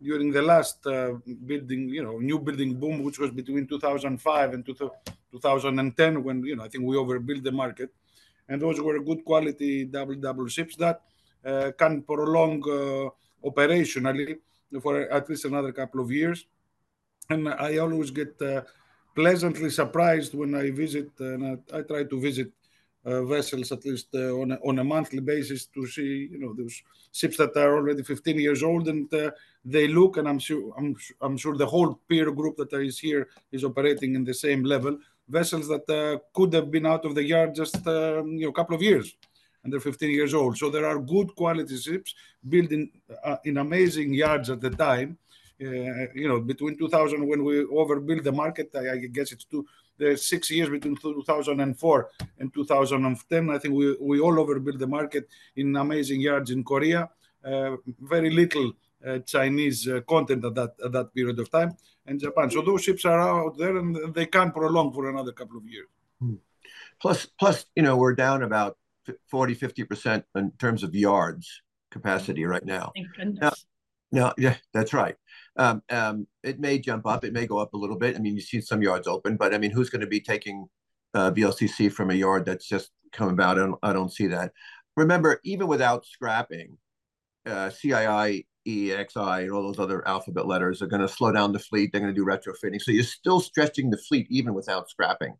[0.00, 1.12] during the last uh,
[1.46, 6.64] building, you know, new building boom, which was between 2005 and 2010, when you know
[6.64, 7.90] I think we overbuilt the market,
[8.48, 11.02] and those were good quality double double ships that
[11.44, 13.10] uh, can prolong uh,
[13.46, 14.38] operationally
[14.80, 16.46] for at least another couple of years.
[17.28, 18.62] And I always get uh,
[19.14, 22.61] pleasantly surprised when I visit, and I, I try to visit uh,
[23.04, 26.82] vessels at least uh, on, a, on a monthly basis to see, you know, those
[27.12, 29.30] ships that are already 15 years old and uh,
[29.64, 33.28] they look, and I'm sure, I'm, I'm sure the whole peer group that is here
[33.50, 34.98] is operating in the same level.
[35.28, 38.74] Vessels that uh, could have been out of the yard just, you know, a couple
[38.74, 39.14] of years
[39.64, 40.58] and they're 15 years old.
[40.58, 42.14] So there are good quality ships
[42.48, 42.90] built in,
[43.24, 45.18] uh, in amazing yards at the time
[45.62, 49.64] uh, you know, between 2000 when we overbuilt the market, I, I guess it's two,
[50.02, 53.50] the six years between 2004 and 2010.
[53.50, 57.08] I think we, we all overbuilt the market in amazing yards in Korea.
[57.44, 58.72] Uh, very little
[59.06, 62.50] uh, Chinese uh, content at that at that period of time, and Japan.
[62.50, 65.88] So those ships are out there, and they can prolong for another couple of years.
[66.20, 66.36] Hmm.
[67.00, 68.78] Plus, plus, you know, we're down about
[69.28, 72.92] 40, 50 percent in terms of yards capacity right now.
[72.94, 73.40] Thank goodness.
[73.40, 73.52] Now,
[74.12, 75.16] now, yeah, that's right.
[75.56, 77.24] Um, um, it may jump up.
[77.24, 78.16] It may go up a little bit.
[78.16, 80.68] I mean, you see some yards open, but I mean, who's going to be taking
[81.14, 83.58] uh, VLCC from a yard that's just come about?
[83.58, 84.52] I don't, I don't see that.
[84.96, 86.78] Remember, even without scrapping,
[87.46, 91.58] uh, CII, EEXI, and all those other alphabet letters are going to slow down the
[91.58, 91.90] fleet.
[91.92, 92.80] They're going to do retrofitting.
[92.80, 95.34] So you're still stretching the fleet even without scrapping.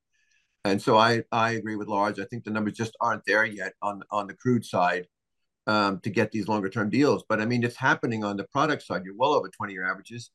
[0.64, 2.20] And so I, I agree with Lars.
[2.20, 5.06] I think the numbers just aren't there yet on, on the crude side
[5.66, 7.24] um, to get these longer term deals.
[7.28, 9.02] But I mean, it's happening on the product side.
[9.04, 10.30] You're well over 20 year averages.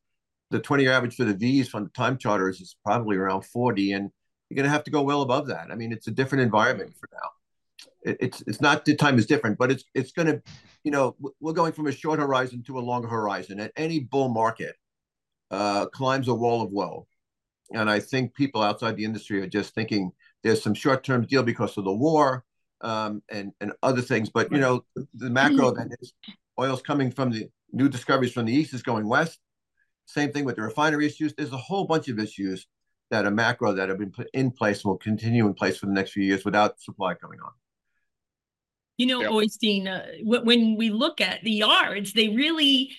[0.49, 3.91] The 20 year average for the V's from the time charters is probably around 40,
[3.93, 4.09] and
[4.49, 5.67] you're going to have to go well above that.
[5.71, 8.11] I mean, it's a different environment for now.
[8.11, 10.41] It, it's it's not the time is different, but it's it's going to,
[10.83, 13.59] you know, we're going from a short horizon to a longer horizon.
[13.59, 14.75] At any bull market,
[15.51, 17.07] uh, climbs a wall of woe,
[17.73, 20.11] and I think people outside the industry are just thinking
[20.43, 22.45] there's some short term deal because of the war
[22.81, 24.29] um, and and other things.
[24.29, 26.13] But you know, the macro that is
[26.59, 29.39] oil's coming from the new discoveries from the east is going west.
[30.05, 31.33] Same thing with the refinery issues.
[31.33, 32.65] There's a whole bunch of issues
[33.09, 35.91] that are macro that have been put in place will continue in place for the
[35.91, 37.51] next few years without supply coming on.
[38.97, 39.31] You know, yep.
[39.31, 42.91] Oystein, uh, when we look at the yards, they really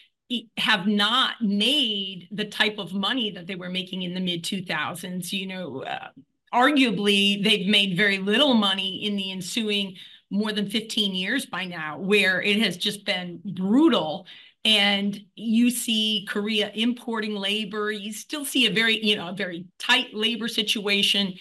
[0.57, 5.33] have not made the type of money that they were making in the mid 2000s.
[5.33, 6.09] You know, uh,
[6.52, 9.96] arguably they've made very little money in the ensuing
[10.30, 14.26] more than 15 years by now, where it has just been brutal.
[14.64, 17.90] And you see Korea importing labor.
[17.90, 21.34] You still see a very, you know, a very tight labor situation.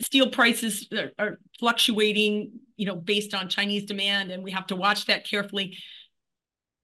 [0.00, 4.76] Steel prices are, are fluctuating, you know, based on Chinese demand, and we have to
[4.76, 5.76] watch that carefully.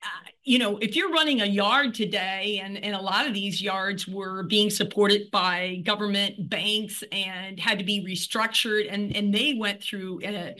[0.02, 3.60] Uh, you know, if you're running a yard today, and, and a lot of these
[3.60, 9.54] yards were being supported by government banks and had to be restructured, and, and they
[9.58, 10.54] went through a,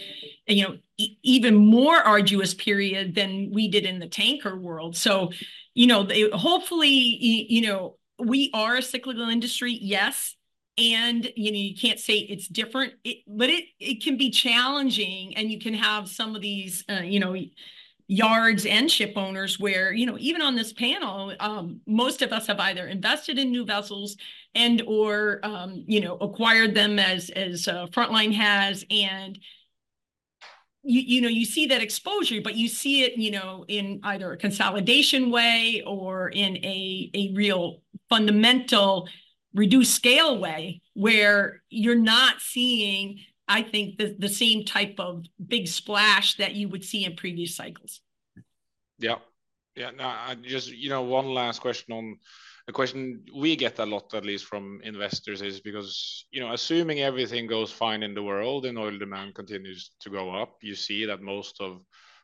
[0.48, 4.96] a you know, e- even more arduous period than we did in the tanker world.
[4.96, 5.30] So,
[5.74, 10.34] you know, they, hopefully, you know, we are a cyclical industry, yes,
[10.78, 15.34] and you know you can't say it's different it, but it it can be challenging
[15.34, 17.34] and you can have some of these uh, you know
[18.08, 22.46] yards and ship owners where you know even on this panel um, most of us
[22.46, 24.16] have either invested in new vessels
[24.54, 28.84] and or um, you know acquired them as as uh, frontline has.
[28.90, 29.38] And
[30.84, 34.32] you, you know you see that exposure but you see it you know in either
[34.32, 39.08] a consolidation way or in a a real fundamental
[39.52, 45.68] reduced scale way where you're not seeing I think the, the same type of big
[45.68, 48.00] splash that you would see in previous cycles.
[48.98, 49.16] Yeah.
[49.76, 49.90] Yeah.
[49.90, 52.18] No, I just, you know, one last question on
[52.68, 57.00] a question we get a lot, at least from investors, is because, you know, assuming
[57.00, 61.04] everything goes fine in the world and oil demand continues to go up, you see
[61.04, 61.82] that most of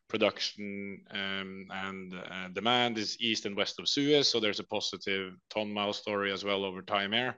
[0.09, 4.29] production um, and uh, demand is east and west of Suez.
[4.29, 7.37] So there's a positive ton mile story as well over time here.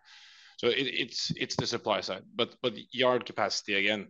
[0.57, 2.55] So it's the supply side, but
[2.93, 4.09] yard capacity again,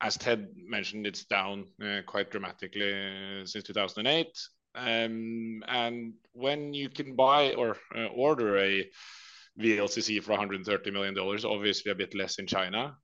[0.00, 4.26] as Ted mentioned, it's down uh, quite dramatically uh, since 2008.
[4.74, 8.88] Um, and when you can buy or uh, order a
[9.60, 12.96] VLCC for 130 million dollars, obviously a bit less in China,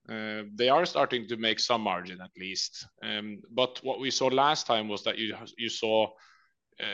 [0.55, 2.87] they are starting to make some margin at least.
[3.03, 6.07] Um, but what we saw last time was that you saw,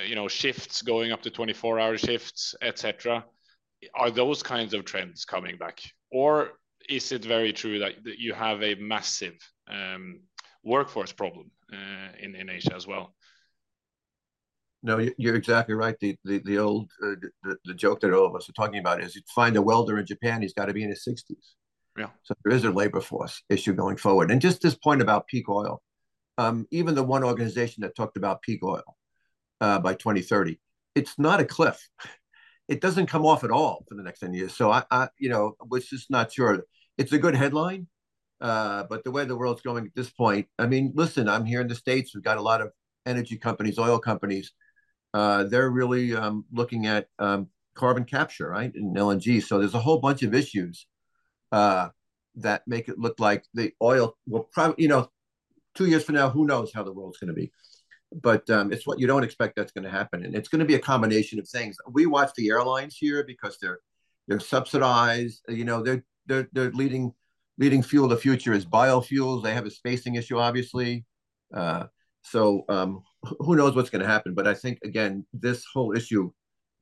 [0.05, 3.23] you know, shifts going up to 24-hour shifts, etc
[3.95, 5.81] are those kinds of trends coming back?
[6.11, 6.51] Or
[6.89, 9.35] is it very true that, that you have a massive
[9.67, 10.21] um,
[10.63, 13.15] workforce problem uh, in, in asia as well?
[14.85, 15.95] No you're exactly right.
[16.01, 19.01] The the, the old uh, the, the joke that all of us are talking about
[19.01, 21.55] is you find a welder in japan he's got to be in his 60s
[21.97, 22.09] yeah.
[22.23, 24.31] So there is a labor force issue going forward.
[24.31, 25.81] And just this point about peak oil
[26.37, 28.83] um, even the one organization that talked about peak oil
[29.61, 30.59] uh, by 2030
[30.95, 31.79] it's not a cliff
[32.67, 34.55] it doesn't come off at all for the next 10 years.
[34.55, 36.63] So I, I you know, was just not sure.
[36.97, 37.87] It's a good headline,
[38.41, 41.61] uh, but the way the world's going at this point, I mean, listen, I'm here
[41.61, 42.13] in the States.
[42.13, 42.71] We've got a lot of
[43.05, 44.51] energy companies, oil companies.
[45.13, 49.43] Uh, they're really um, looking at um, carbon capture, right, in LNG.
[49.43, 50.87] So there's a whole bunch of issues
[51.51, 51.89] uh,
[52.35, 55.09] that make it look like the oil will probably, you know,
[55.75, 57.51] two years from now, who knows how the world's going to be.
[58.21, 60.65] But um, it's what you don't expect that's going to happen, and it's going to
[60.65, 61.77] be a combination of things.
[61.91, 63.79] We watch the airlines here because they're
[64.27, 65.41] they're subsidized.
[65.47, 67.13] You know, they're they're they're leading
[67.57, 69.43] leading fuel the future is biofuels.
[69.43, 71.05] They have a spacing issue, obviously.
[71.53, 71.85] Uh,
[72.23, 73.03] so um,
[73.39, 74.33] who knows what's going to happen?
[74.33, 76.31] But I think again, this whole issue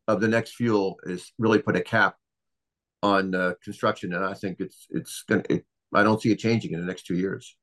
[0.07, 2.15] of the next fuel is really put a cap
[3.03, 5.43] on uh, construction, and I think it's it's going.
[5.49, 7.57] It, I don't see it changing in the next two years.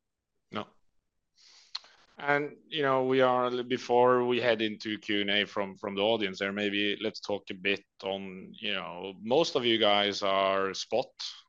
[2.21, 6.03] And you know, we are before we head into Q and A from from the
[6.03, 6.53] audience there.
[6.53, 11.07] Maybe let's talk a bit on you know most of you guys are spot,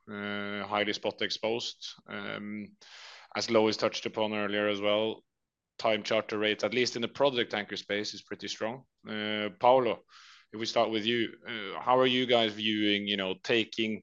[0.08, 1.94] uh, highly spot exposed.
[2.08, 2.68] Um,
[3.36, 5.24] as Lois touched upon earlier as well,
[5.78, 8.84] time charter rates, at least in the product tanker space, is pretty strong.
[9.08, 10.00] Uh, Paolo,
[10.52, 14.02] if we start with you, uh, how are you guys viewing, you know, taking,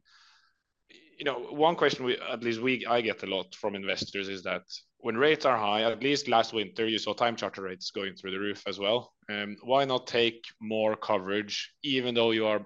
[1.18, 4.44] you know, one question we, at least we, I get a lot from investors is
[4.44, 4.64] that
[5.00, 8.32] when rates are high, at least last winter, you saw time charter rates going through
[8.32, 9.14] the roof as well.
[9.30, 12.62] Um, why not take more coverage, even though you are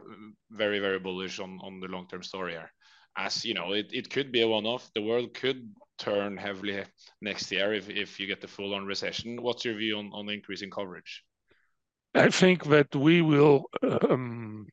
[0.49, 2.71] very, very bullish on, on the long-term story here?
[3.17, 4.89] As you know, it, it could be a one-off.
[4.95, 5.69] The world could
[5.99, 6.84] turn heavily
[7.21, 9.41] next year if, if you get the full-on recession.
[9.41, 11.23] What's your view on, on increasing coverage?
[12.15, 14.67] I think that we will, um,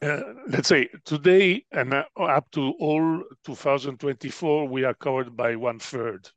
[0.00, 6.30] uh, let's say today and up to all 2024, we are covered by one third.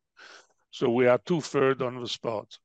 [0.71, 2.57] So we are two third on the spot.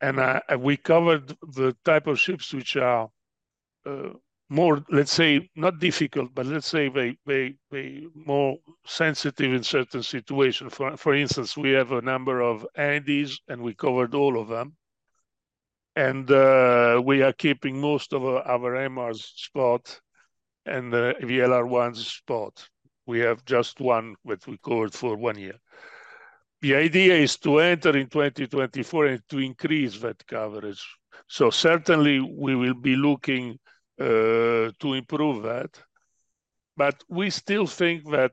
[0.00, 3.08] And uh, we covered the type of ships which are
[3.86, 4.10] uh,
[4.48, 10.02] more, let's say, not difficult, but let's say they, they, they more sensitive in certain
[10.02, 10.74] situations.
[10.74, 14.76] For, for instance, we have a number of Handies and we covered all of them
[15.96, 19.98] and uh, we are keeping most of our, our MRs spot
[20.66, 22.68] and the VLR1s spot.
[23.06, 25.58] We have just one that we covered for one year.
[26.62, 30.84] The idea is to enter in 2024 and to increase that coverage.
[31.28, 33.58] So certainly we will be looking
[34.00, 35.70] uh, to improve that.
[36.76, 38.32] But we still think that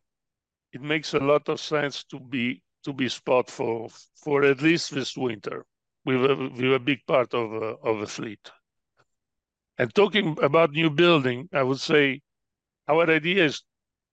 [0.72, 4.94] it makes a lot of sense to be to be spot for for at least
[4.94, 5.66] this winter
[6.06, 8.52] we were, we were a big part of, uh, of the fleet.
[9.78, 12.22] And talking about new building, I would say
[12.88, 13.62] our idea is,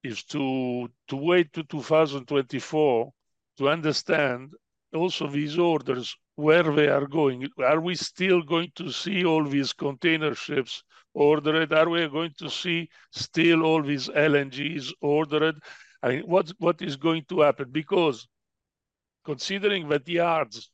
[0.02, 3.12] is to, to wait to 2024
[3.60, 4.54] to understand
[4.94, 7.48] also these orders, where they are going.
[7.58, 10.82] Are we still going to see all these container ships
[11.14, 11.72] ordered?
[11.72, 15.56] Are we going to see still all these LNGs ordered?
[16.02, 17.68] I mean, what, what is going to happen?
[17.70, 18.26] Because
[19.24, 20.70] considering that yards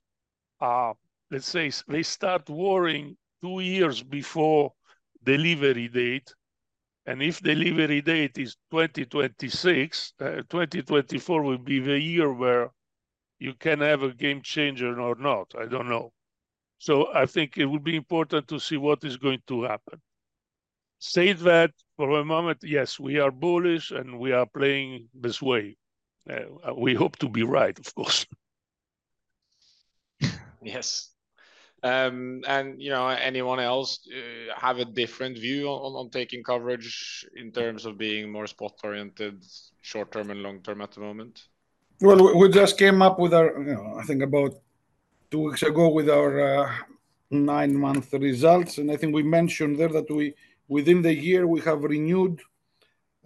[0.61, 0.95] are
[1.31, 4.73] let's say they start worrying two years before
[5.25, 6.33] delivery date.
[7.07, 12.73] And if delivery date is 2026, uh, 2024 will be the year where
[13.39, 15.53] you can have a game changer or not.
[15.59, 16.13] I don't know.
[16.79, 20.01] So I think it will be important to see what is going to happen.
[20.99, 25.77] Say that for a moment, yes, we are bullish and we are playing this way.
[26.29, 28.27] Uh, we hope to be right, of course.
[30.63, 31.16] yes,
[31.87, 37.27] um, and you know, anyone else uh, have a different view on, on taking coverage
[37.37, 39.45] in terms of being more spot oriented,
[39.83, 41.35] short term and long term at the moment?
[42.01, 44.53] Well, we just came up with our, you know, I think about
[45.31, 46.73] two weeks ago with our uh,
[47.31, 50.35] nine month results, and I think we mentioned there that we
[50.69, 52.41] within the year we have renewed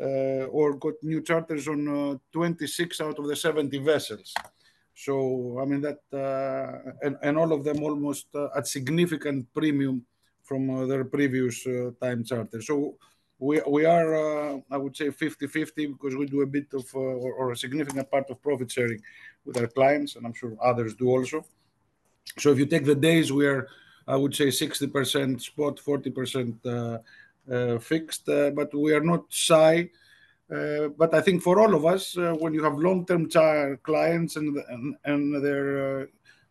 [0.01, 4.35] uh, or got new charters on uh, 26 out of the 70 vessels.
[5.05, 10.05] So I mean that, uh, and, and all of them almost uh, at significant premium
[10.42, 11.64] from uh, their previous
[12.03, 12.61] time charter.
[12.61, 12.96] So
[13.38, 17.53] we we are I would say 50-50 because we do a bit of or, or,
[17.53, 19.01] a significant part of profit sharing
[19.46, 21.46] with our clients, and I'm sure others do also.
[22.38, 23.68] So if you take the days, we are
[24.07, 27.01] I would say 60% spot, 40%
[27.80, 29.86] fixed, but we are not shy uh,
[30.98, 33.28] but I think for all of us, uh, when you have long-term
[33.82, 36.07] clients and and, and they're uh,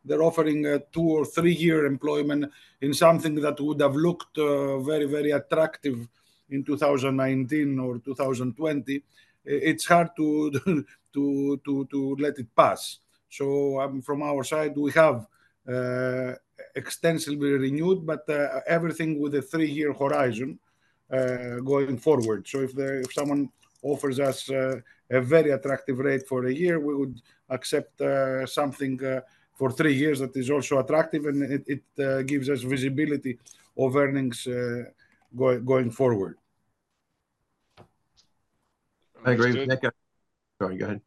[0.06, 5.32] they're offering a two or three-year employment in something that would have looked very very
[5.32, 6.08] attractive
[6.50, 9.04] in 2019 or 2020,
[9.46, 10.52] it's hard to
[11.14, 13.00] to to to let it pass.
[13.30, 15.28] So um, from our side, we have
[15.68, 16.34] uh,
[16.76, 20.60] extensively renewed, but uh, everything with a three-year horizon
[21.66, 22.48] going forward.
[22.48, 23.50] So if someone
[23.82, 29.04] offers us uh, a very attractive rate for a year, we would accept uh, something
[29.04, 29.22] uh,
[29.56, 33.38] for three years that is also attractive, and it gives us visibility
[33.78, 34.48] of earnings
[35.36, 36.38] going forward.
[39.26, 39.84] I agree with Nick.
[40.62, 41.02] Sorry, go ahead.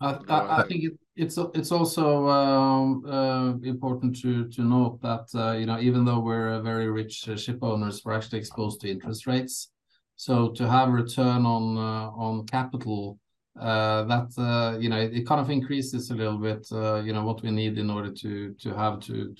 [0.00, 5.28] I think it's also um, important to note that,
[5.60, 9.28] you know, even though we're a very rich ship owners, we're actually exposed to interest
[9.28, 9.68] rates.
[10.16, 13.18] So to have return on uh, capital,
[13.60, 16.66] uh, that, uh, you know, it kind of increases a little bit,
[17.04, 19.34] you know, what we need in order to have to,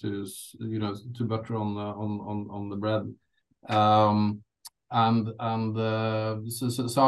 [0.59, 3.15] you know, to butter on the bread.
[4.95, 5.33] And
[6.91, 7.03] so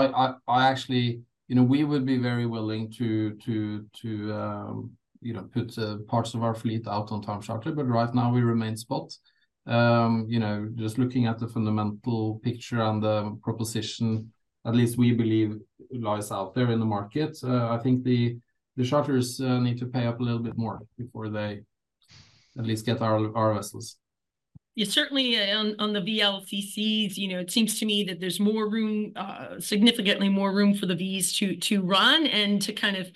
[0.49, 4.91] I actually, you know, we would be very willing to, to to um,
[5.21, 8.43] you know, put parts of our fleet out on time charter, but right now we
[8.43, 9.13] remain spot.
[9.67, 14.31] Um, you know, just looking at the fundamental picture and the proposition,
[14.67, 15.57] at least we believe
[15.91, 17.39] lies out there in the market.
[17.43, 18.37] Uh, I think the
[18.77, 21.63] the charters uh, need to pay up a little bit more before they
[22.59, 23.97] at least get our vessels.
[24.75, 28.41] Yeah, certainly, uh, on on the VLCCs, you know, it seems to me that there's
[28.41, 29.13] more room,
[29.61, 33.11] significantly more room for the Vs to run and to kind of,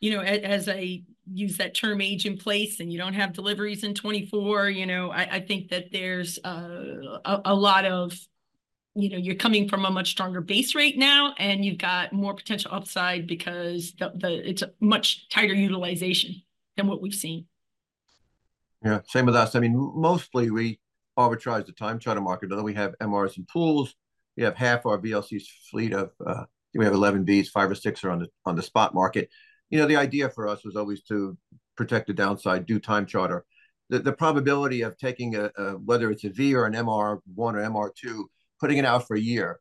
[0.00, 1.02] you know, as I
[1.32, 5.10] use that term, age in place, and you don't have deliveries in 24, you know,
[5.10, 8.18] I think that there's uh, a a lot of,
[8.94, 12.34] you know, you're coming from a much stronger base rate now, and you've got more
[12.34, 16.42] potential upside because the, the it's a much tighter utilization
[16.76, 17.46] than what we've seen.
[18.84, 19.54] Yeah, same with us.
[19.54, 20.80] I mean, mostly we
[21.18, 23.94] arbitrage the time charter market, although we have MRs and pools.
[24.36, 28.02] We have half our VLCC fleet of, uh, we have 11 Vs, five or six
[28.04, 29.28] are on the, on the spot market.
[29.70, 31.36] You know, the idea for us was always to
[31.76, 33.44] protect the downside, do time charter.
[33.88, 35.48] The probability of taking a,
[35.84, 38.24] whether it's a V or an MR1 or MR2,
[38.60, 39.58] putting it out for a year,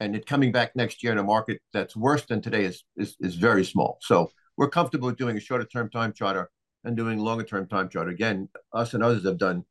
[0.00, 3.34] and it coming back next year in a market that's worse than today is is
[3.36, 3.98] very small.
[4.00, 6.50] So we're comfortable with doing a shorter term time charter
[6.82, 8.10] and doing longer term time charter.
[8.10, 9.64] Again, us and others have done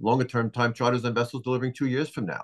[0.00, 2.42] longer term time charters on vessels delivering two years from now.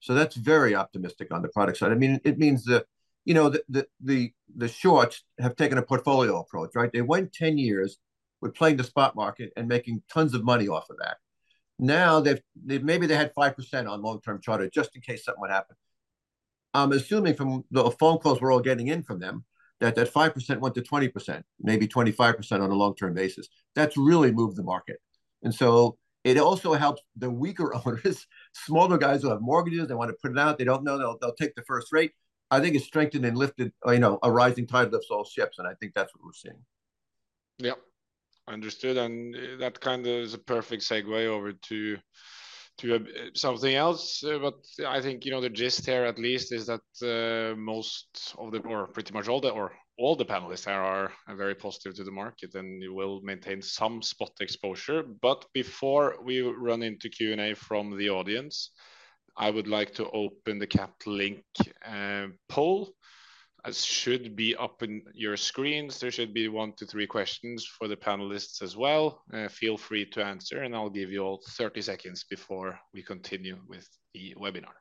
[0.00, 1.92] So that's very optimistic on the product side.
[1.92, 2.84] I mean, it means that,
[3.24, 6.90] you know, the the the shorts have taken a portfolio approach, right?
[6.92, 7.98] They went 10 years
[8.40, 11.18] with playing the spot market and making tons of money off of that.
[11.78, 15.76] Now, they've maybe they had 5% on long-term charter, just in case something would happen.
[16.74, 19.44] I'm assuming from the phone calls we're all getting in from them,
[19.80, 23.48] that that 5% went to 20%, maybe 25% on a long-term basis.
[23.74, 24.98] That's really moved the market.
[25.42, 30.10] And so it also helps the weaker owners, smaller guys who have mortgages, they want
[30.10, 32.12] to put it out, they don't know, they'll, they'll take the first rate.
[32.50, 35.68] I think it's strengthened and lifted, you know, a rising tide lifts all ships, and
[35.68, 36.62] I think that's what we're seeing.
[37.58, 37.78] Yep,
[38.48, 38.96] understood.
[38.96, 41.98] And uh, that kind of is a perfect segue over to
[42.78, 42.98] to uh,
[43.34, 44.24] something else.
[44.24, 44.54] Uh, but
[44.86, 48.86] I think, you know, the gist here at least is that most of the, or
[48.86, 52.54] pretty much all the, or all the panelists here are very positive to the market,
[52.54, 55.02] and you will maintain some spot exposure.
[55.02, 58.70] But before we run into Q&A from the audience,
[59.40, 61.42] I would like to open the Capital Link
[61.86, 62.90] uh, poll.
[63.66, 65.98] It should be up in your screens.
[65.98, 69.22] There should be one to three questions for the panelists as well.
[69.32, 73.58] Uh, feel free to answer, and I'll give you all 30 seconds before we continue
[73.66, 74.76] with the webinar.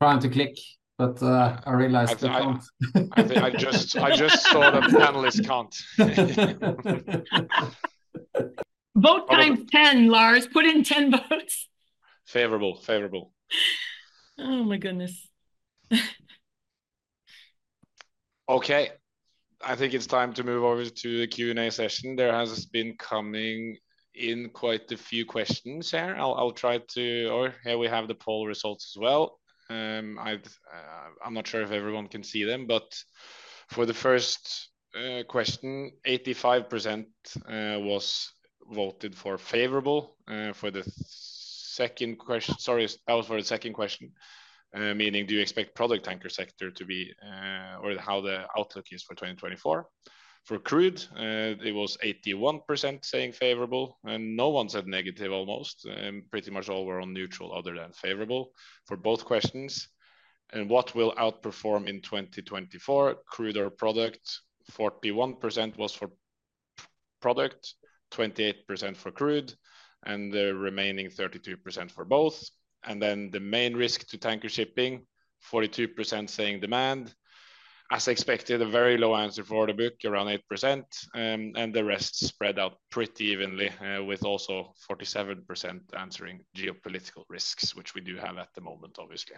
[0.00, 0.56] Trying to click,
[0.96, 2.62] but uh, I realized you can't.
[3.12, 5.74] I think I just saw that the panelists can't.
[8.98, 10.48] Vote times 10, Lars.
[10.48, 11.68] Put in 10 votes.
[12.26, 13.32] Favorable, favorable.
[14.38, 15.28] Oh, my goodness.
[18.48, 18.90] Okay,
[19.64, 22.16] I think it's time to move over to the Q&A session.
[22.16, 23.76] There has been coming
[24.14, 26.16] in quite a few questions here.
[26.18, 27.28] I'll try to...
[27.28, 29.37] or here we have the poll results as well.
[29.70, 30.36] Um, uh,
[31.24, 32.84] I'm not sure if everyone can see them, but
[33.68, 37.04] for the first uh, question, 85%
[37.46, 38.32] uh, was
[38.70, 40.16] voted for favorable.
[40.54, 44.12] For the second question, sorry, that was for the second question,
[44.74, 47.12] meaning do you expect product tanker sector to be,
[47.82, 49.86] or how the outlook is for 2024?
[50.44, 56.28] For crude, uh, it was 81% saying favorable, and no one said negative almost, and
[56.30, 58.52] pretty much all were on neutral other than favorable
[58.86, 59.88] for both questions.
[60.50, 64.40] And what will outperform in 2024, crude or product?
[64.72, 66.10] 41% was for
[67.20, 67.74] product,
[68.12, 69.52] 28% for crude,
[70.04, 72.48] and the remaining 32% for both.
[72.84, 75.06] And then the main risk to tanker shipping,
[75.50, 77.14] 42% saying demand.
[77.90, 80.84] As expected, a very low answer for the book, around 8%,
[81.14, 87.74] um, and the rest spread out pretty evenly, uh, with also 47% answering geopolitical risks,
[87.74, 89.36] which we do have at the moment, obviously.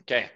[0.00, 0.30] Okay,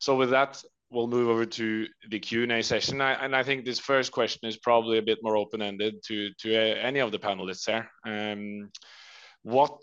[0.00, 3.00] so with that, we'll move over to the Q&A session.
[3.00, 7.00] And I think this first question is probably a bit more open-ended to uh, any
[7.00, 7.90] of the panelists there.
[8.04, 8.70] Um,
[9.42, 9.80] what,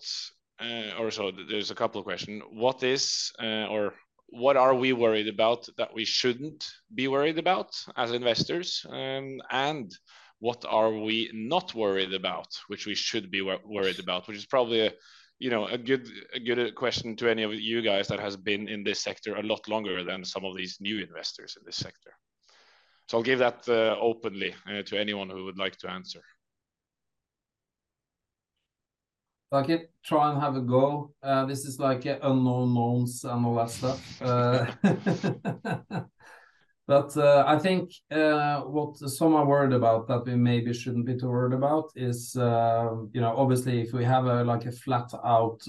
[0.60, 2.44] uh, or so there's a couple of questions.
[2.52, 3.96] What is, or
[4.30, 8.86] what are we worried about that we shouldn't be worried about as investors?
[8.90, 9.92] Um, and
[10.40, 14.28] what are we not worried about, which we should be worried about?
[14.28, 14.92] Which is probably a,
[15.40, 18.68] you know, a good a good question to any of you guys that has been
[18.68, 22.12] in this sector a lot longer than some of these new investors in this sector.
[23.08, 26.22] So I'll give that uh, openly uh, to anyone who would like to answer.
[29.52, 31.14] I can try and have a go.
[31.24, 34.22] Uh, this is like unknown knowns and all that stuff.
[34.22, 34.66] Uh,
[36.88, 41.30] but uh, I think what some are worried about that we maybe shouldn't be too
[41.30, 45.62] worried about is, um, you know, obviously, if we have a like a flat out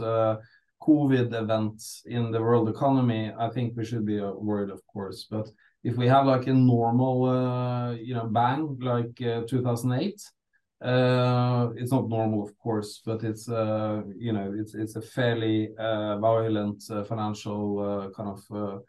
[0.82, 5.26] COVID event in the world economy, I think we should be worried, of course.
[5.30, 5.48] But
[5.84, 10.20] if we have like a normal, you know, bang, like 2008,
[10.80, 15.70] Uh, it's not normal, of course, but it's, uh, you know, it's it's a fairly
[15.76, 18.82] uh, violent financial kind of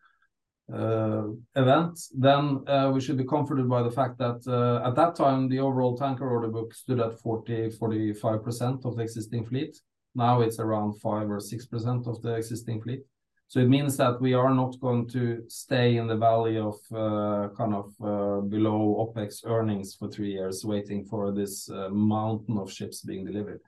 [1.56, 2.64] event, then
[2.94, 4.48] we should be comforted by the fact that
[4.86, 9.76] at that time, the overall tanker order book stood at 40%-45% of the existing fleet.
[10.14, 13.02] Now it's around 5 or 6% of the existing fleet.
[13.50, 17.50] So it means that we are not going to stay in the valley of uh,
[17.58, 22.72] kind of uh, below OpEx earnings for three years, waiting for this uh, mountain of
[22.72, 23.62] ships being delivered.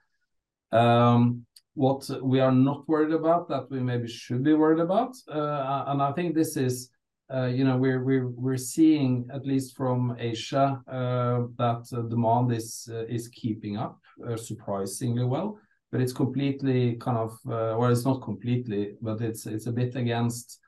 [0.70, 6.00] Um, what we are not worried about, that we maybe should be worried about, and
[6.00, 6.90] I think this is,
[7.30, 13.98] you know, we're seeing, at least from Asia, that demand is keeping up
[14.36, 15.58] surprisingly well.
[15.92, 19.94] But it's completely kind of, uh, well, it's not completely, but it's it's a bit
[19.94, 20.58] against,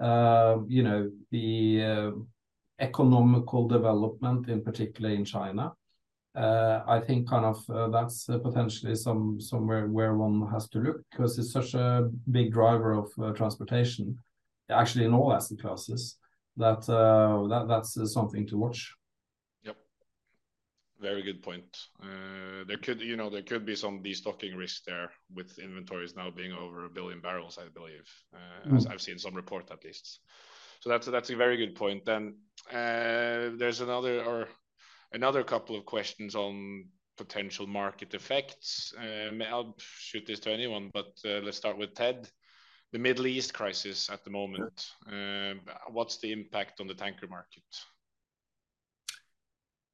[0.00, 2.10] uh, you know, the uh,
[2.78, 5.72] economical development, in particular in China.
[6.36, 11.52] I think kind of that's potentially some somewhere where one has to look because it's
[11.52, 14.16] such a big driver of transportation,
[14.70, 16.18] actually in all asset classes,
[16.56, 16.86] that
[17.68, 18.97] that's something to watch.
[21.00, 21.78] Very good point.
[22.02, 26.30] Uh, there could, you know, there could be some destocking risk there with inventories now
[26.30, 28.04] being over a 1 billion barrels, I believe.
[28.34, 28.76] Uh, mm.
[28.76, 30.20] As I've seen some report at least.
[30.80, 32.04] So that's a very good point.
[32.04, 32.36] Then,
[32.70, 34.48] uh, there's another or
[35.12, 36.86] another couple of questions on
[37.16, 38.92] potential market effects.
[38.96, 42.28] I'll shoot this to anyone, but let's start with Ted.
[42.92, 44.86] The Middle East crisis at the moment,
[45.90, 47.64] what's the impact on the tanker market?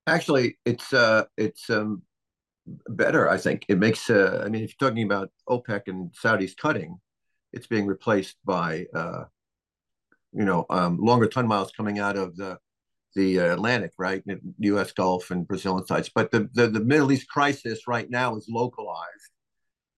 [0.06, 2.02] Actually, it's uh, it's um,
[2.88, 3.64] better, I think.
[3.68, 4.10] It makes...
[4.10, 7.00] Uh, I mean, if you're talking about OPEC and Saudis cutting,
[7.52, 9.24] it's being replaced by, uh,
[10.32, 12.58] you know, um, longer ton miles coming out of the
[13.14, 14.24] the Atlantic, right?
[14.58, 14.90] U.S.
[14.90, 16.12] Gulf and Brazil and such.
[16.14, 19.30] But the the, the Middle East crisis right now is localized.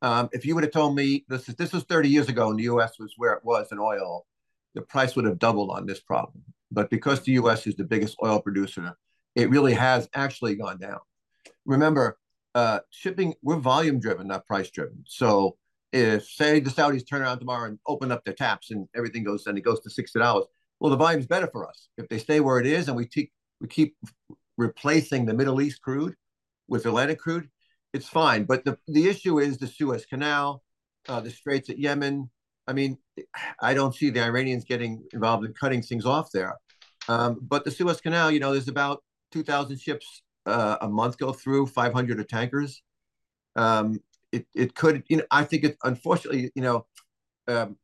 [0.03, 2.99] Um, if you would've told me this, this was 30 years ago, and the U.S.
[2.99, 4.27] was where it was in oil,
[4.75, 6.45] the price would have doubled on this problem.
[6.71, 7.67] But because the U.S.
[7.67, 8.95] is the biggest oil producer,
[9.37, 10.99] it really has actually gone down.
[11.65, 12.19] Remember,
[12.55, 15.05] uh, shipping, we're volume driven, not price driven.
[15.07, 15.59] So
[15.93, 19.47] if, say, the Saudis turn around tomorrow and open up their taps, and everything goes,
[19.47, 20.45] and it goes to $60,
[20.81, 21.89] well, the volume's better for us.
[21.99, 23.97] If they stay where it is, and we keep
[24.57, 26.15] replacing the Middle East crude
[26.67, 27.49] with Atlantic crude,
[27.93, 28.45] it's fine.
[28.45, 30.63] But the the issue is the Suez Canal,
[31.09, 32.31] uh, the Straits at Yemen.
[32.67, 32.99] I mean,
[33.61, 36.57] I don't see the Iranians getting involved in cutting things off there.
[37.09, 39.03] Um, but the Suez Canal, you know, there's about
[39.37, 42.83] 2,000 ships uh, a month go through, 500 are tankers.
[43.55, 44.01] Um,
[44.55, 45.05] it could...
[45.09, 46.87] You know, I think it, unfortunately, you know,
[47.47, 47.77] um,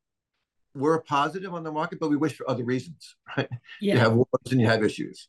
[0.74, 3.48] we're positive on the market, but we wish for other reasons, right?
[3.82, 3.94] Yeah.
[3.94, 5.28] You have wars, and you have issues.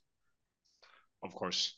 [1.22, 1.78] Of course.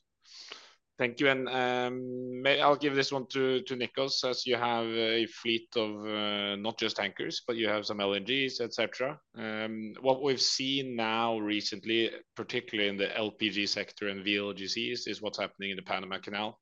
[0.97, 5.67] Thank you, and um, I'll give this one to Nikos, as you have a fleet
[5.75, 9.19] of uh, not just tankers, but you have some LNGs, et cetera.
[9.37, 15.37] Um, what we've seen now recently, particularly in the LPG sector and VLGCs, is what's
[15.37, 16.57] happening in the Panama Canal.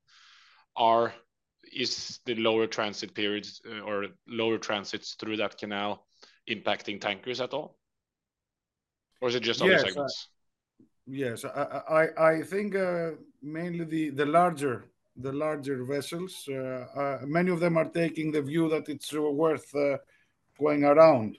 [0.75, 1.13] Are
[1.71, 6.07] is the lower transit periods uh, or lower transits through that canal
[6.49, 7.77] impacting tankers at all?
[9.21, 10.27] Or is it just other uh, segments?
[11.05, 14.85] Yes, I I think uh, mainly the the larger
[15.17, 16.47] the larger vessels.
[16.49, 19.71] Uh, uh, many of them are taking the view that it's worth
[20.59, 21.37] going around.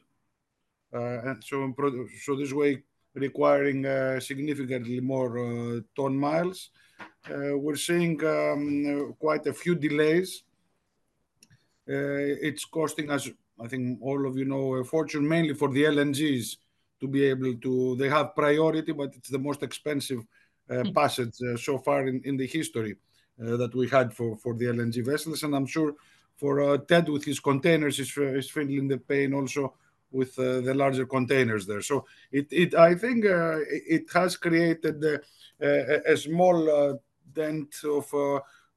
[0.93, 2.83] And so this way,
[3.15, 3.85] requiring
[4.21, 6.71] significantly more ton miles.
[7.29, 10.45] We're seeing um, quite a few delays.
[11.87, 13.29] It's costing us,
[13.61, 16.57] I think all of you know, a fortune, mainly for the LNGs,
[17.01, 17.97] to be able to...
[17.97, 20.25] They have priority, but it's the most expensive
[20.71, 20.93] uh, hmm.
[20.93, 22.97] passage uh, so far in in the history
[23.39, 25.43] uh, that we had for for the LNG vessels.
[25.43, 25.95] And I'm sure
[26.37, 29.75] for Ted, with his containers, is is feeling the pain also
[30.11, 31.83] with the larger containers there.
[31.83, 35.05] So it, it I think it has created
[35.61, 37.01] a small
[37.33, 38.09] dent of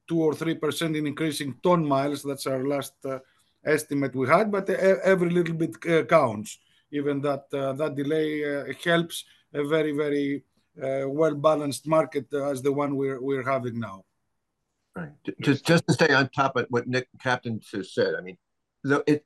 [0.08, 2.24] 2 or 3% in increasing ton miles.
[2.24, 2.94] That's our last
[3.64, 6.58] estimate we had, but every little bit counts.
[6.90, 10.44] Even that uh, that delay uh, helps a very, very
[10.82, 14.04] uh, well-balanced market as the one we're we're having now.
[14.96, 15.10] Right.
[15.40, 18.36] Just just to stay on top of what Nick, Captain, just said, I mean,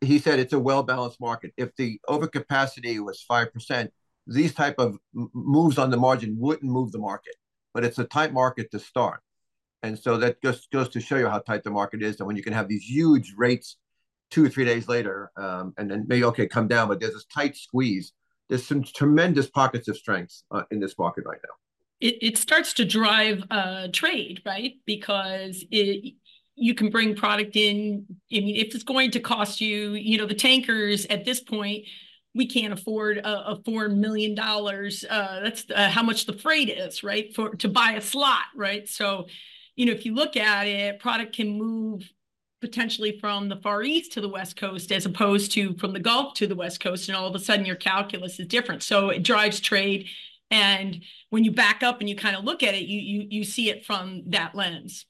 [0.00, 1.52] he said it's a well-balanced market.
[1.56, 3.88] If the overcapacity was 5%,
[4.26, 7.34] these type of moves on the margin wouldn't move the market,
[7.74, 9.20] but it's a tight market to start.
[9.82, 12.36] And so that just goes to show you how tight the market is, and when
[12.36, 13.76] you can have these huge rates
[14.32, 17.56] two or three days later, and then maybe, okay, come down, but there's this tight
[17.56, 18.12] squeeze.
[18.48, 21.54] There's some tremendous pockets of strength in this market right now.
[22.00, 24.72] It starts to drive uh, trade, right?
[24.86, 26.14] Because it,
[26.56, 28.06] you can bring product in.
[28.32, 31.84] I mean, if it's going to cost you, you know, the tankers at this point,
[32.34, 34.36] we can't afford a $4 million.
[34.38, 37.32] Uh, that's how much the freight is, right?
[37.34, 38.88] For to buy a slot, right?
[38.88, 39.26] So,
[39.76, 42.10] you know, if you look at it, product can move
[42.62, 46.32] potentially from the Far East to the West Coast, as opposed to from the Gulf
[46.34, 48.82] to the West Coast, and all of a sudden, your calculus is different.
[48.82, 50.08] So it drives trade,
[50.50, 53.44] and when you back up and you kind of look at it, you you, you
[53.44, 55.04] see it from that lens.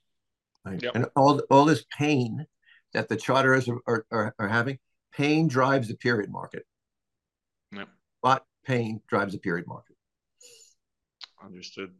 [0.65, 0.83] Right.
[0.83, 0.93] Yep.
[0.97, 2.47] And all all this pain
[2.95, 4.79] that the charterers are having,
[5.13, 6.65] pain drives the period market.
[7.71, 7.89] Yep.
[8.23, 9.97] But pain drives the period market.
[11.45, 11.93] Understood.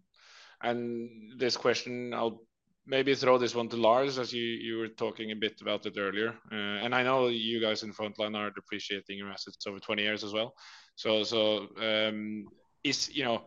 [0.63, 2.43] And this question, I'll
[2.87, 5.97] maybe throw this one to Lars, as you you were talking a bit about it
[5.99, 6.35] earlier.
[6.51, 10.25] Uh, and I know you guys in Frontline are depreciating your assets over 20 years
[10.25, 10.55] as well.
[10.97, 12.47] So, so um,
[12.85, 13.47] is you know,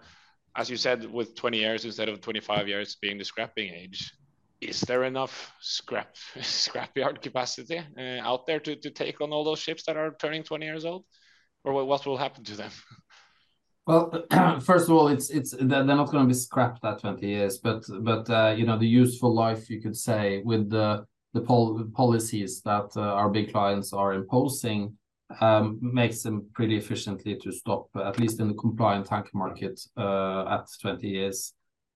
[0.56, 4.12] as you said, with 20 years instead of 25 years being the scrapping age,
[4.62, 9.84] is there enough scrap scrapyard capacity uh, out there to take on all those ships
[9.86, 11.06] that are turning 20 years old?
[11.64, 12.72] Or what will happen to them?
[13.88, 14.26] Well,
[14.62, 18.30] first of all, it's it's they're not gonna be scrapped at 20 years, but but
[18.30, 22.90] uh, you know, the useful life, you could say, with the the pol- policies that
[22.96, 24.98] uh, our big clients are imposing,
[25.42, 30.46] um, makes them pretty efficiently to stop, at least in the compliant tanker market, uh,
[30.48, 31.54] at 20 years.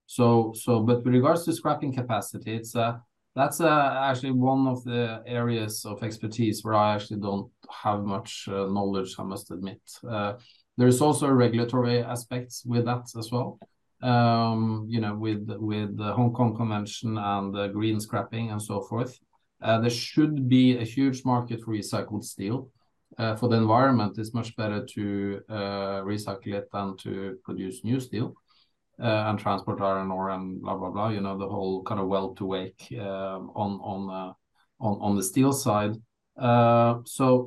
[0.08, 2.74] So, so, but with regards to scrapping capacity, it's
[3.36, 9.16] that's actually one of the areas of expertise where I actually don't have much knowledge,
[9.18, 9.80] I must admit.
[10.04, 10.38] There
[10.88, 13.60] is also regulatory aspects with that as well.
[14.02, 18.82] Um, you know, with with the Hong Kong Convention and the green scrapping and so
[18.82, 19.20] forth.
[19.62, 22.70] Uh, there should be a huge market for recycled steel.
[23.18, 28.00] Uh, for the environment, it's much better to uh, recycle it than to produce new
[28.00, 28.34] steel
[29.00, 31.10] and transport iron ore and blah, blah, blah.
[31.10, 33.52] You know, the whole kind of well-to-wake um,
[34.80, 35.96] on the steel side.
[36.40, 37.46] Uh, so,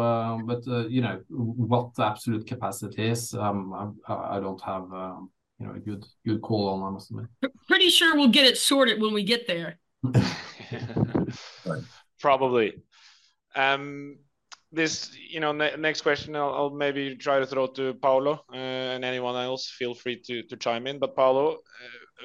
[0.00, 5.30] um, but uh, you know, what the absolute capacity is, um, I don't have um,
[5.60, 7.24] you know, a good call on, honestly.
[7.68, 9.78] Pretty sure we'll get it sorted when we get there.
[12.20, 12.82] Probably.
[14.74, 19.36] This, you know, next question, I'll maybe try to throw to Paolo, uh, and anyone
[19.36, 20.98] else, feel free to chime in.
[20.98, 21.58] But Paolo,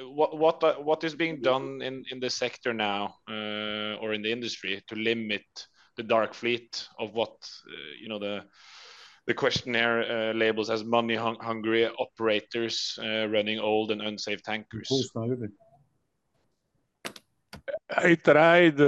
[0.02, 5.44] what is being done in the sector now, or in the industry to limit
[5.98, 7.34] the dark fleet of what,
[7.66, 8.44] uh, you know, the
[9.26, 14.88] the questionnaire uh, labels as money-hungry operators uh, running old and unsafe tankers?
[17.90, 18.80] I tried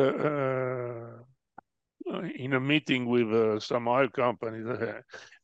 [2.35, 4.67] in a meeting with some oil companies,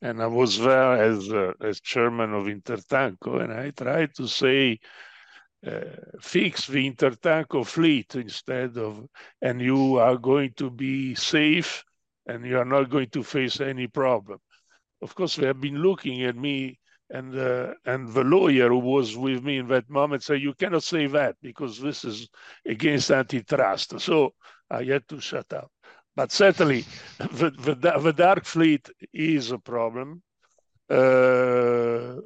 [0.00, 0.94] and I was there
[1.60, 4.80] as chairman of Intertanko, and I tried to say,
[5.66, 5.80] Uh,
[6.20, 9.04] "Fix the Intertanko fleet instead of...
[9.42, 11.84] and you are going to be safe,
[12.26, 14.38] and you are not going to face any problem."
[15.02, 16.78] Of course, they have been looking at me,
[17.10, 20.84] and uh, and the lawyer who was with me in that moment said, "You cannot
[20.84, 22.28] say that, because this is
[22.64, 24.34] against antitrust." So
[24.70, 25.70] I had to shut up.
[26.14, 26.84] But certainly,
[27.18, 30.22] the dark fleet is a problem.
[30.88, 32.16] Uh,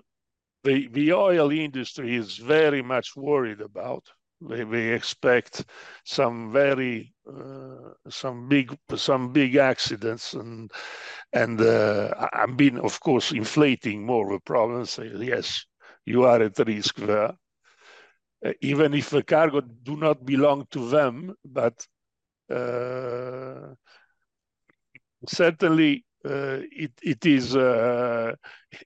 [0.65, 4.05] The the oil industry is very much worried about
[4.41, 5.65] they, they expect
[6.05, 10.71] some very uh, some big some big accidents and
[11.33, 14.85] and uh, I've been of course inflating more the problem.
[14.87, 15.65] Say yes,
[16.05, 17.33] you are at risk there,
[18.45, 21.87] uh, even if the cargo do not belong to them, but
[22.51, 23.75] uh,
[25.27, 28.35] certainly uh, it it is uh,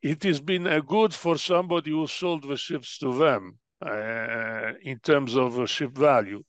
[0.02, 4.98] it has been a good for somebody who sold the ships to them uh, in
[5.00, 6.42] terms of ship value.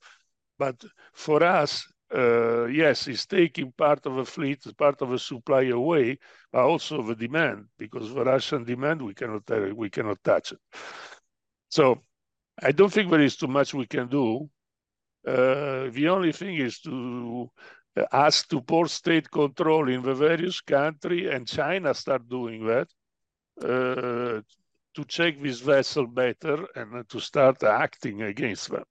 [0.58, 0.84] But
[1.14, 6.18] for us, uh, yes, it's taking part of a fleet, part of a supply away,
[6.52, 10.58] but also the demand, because the Russian demand, we cannot, uh, we cannot touch it.
[11.68, 12.02] So
[12.62, 14.48] I don't think there is too much we can do.
[15.26, 17.50] Uh, the only thing is to
[18.12, 22.88] ask to port state control in the various country and China start doing that
[23.62, 24.40] uh,
[24.94, 28.84] to check this vessel better and to start acting against them.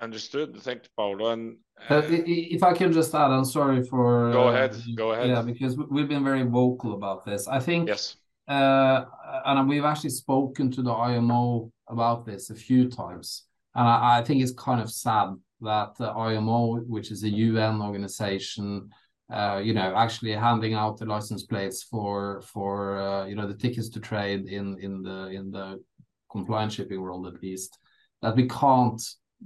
[0.00, 0.56] Understood.
[0.62, 1.32] Thank you, Paolo.
[1.32, 1.58] And
[1.90, 4.32] uh, if I can just add, I'm sorry for.
[4.32, 4.74] Go ahead.
[4.96, 5.28] Go ahead.
[5.28, 7.46] Yeah, because we've been very vocal about this.
[7.46, 7.88] I think.
[7.88, 8.16] Yes.
[8.48, 9.04] Uh,
[9.44, 13.44] and we've actually spoken to the IMO about this a few times,
[13.74, 17.80] and I, I think it's kind of sad that the IMO, which is a UN
[17.82, 18.90] organization,
[19.32, 23.54] uh, you know, actually handing out the license plates for for uh, you know the
[23.54, 25.82] tickets to trade in in the in the
[26.30, 27.78] compliant shipping world at least,
[28.22, 29.02] that we can't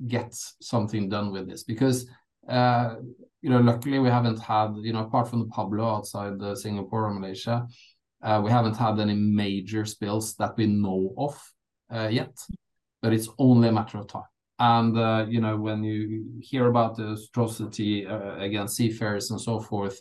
[0.08, 2.08] get something done with this because
[2.48, 2.96] uh,
[3.42, 7.06] you know luckily we haven't had you know apart from the Pablo outside the Singapore
[7.06, 7.66] or Malaysia,
[8.22, 11.38] uh, we haven't had any major spills that we know of
[11.94, 12.34] uh, yet,
[13.02, 14.33] but it's only a matter of time.
[14.58, 19.58] And uh, you know, when you hear about the atrocity uh, against seafarers and so
[19.58, 20.00] forth,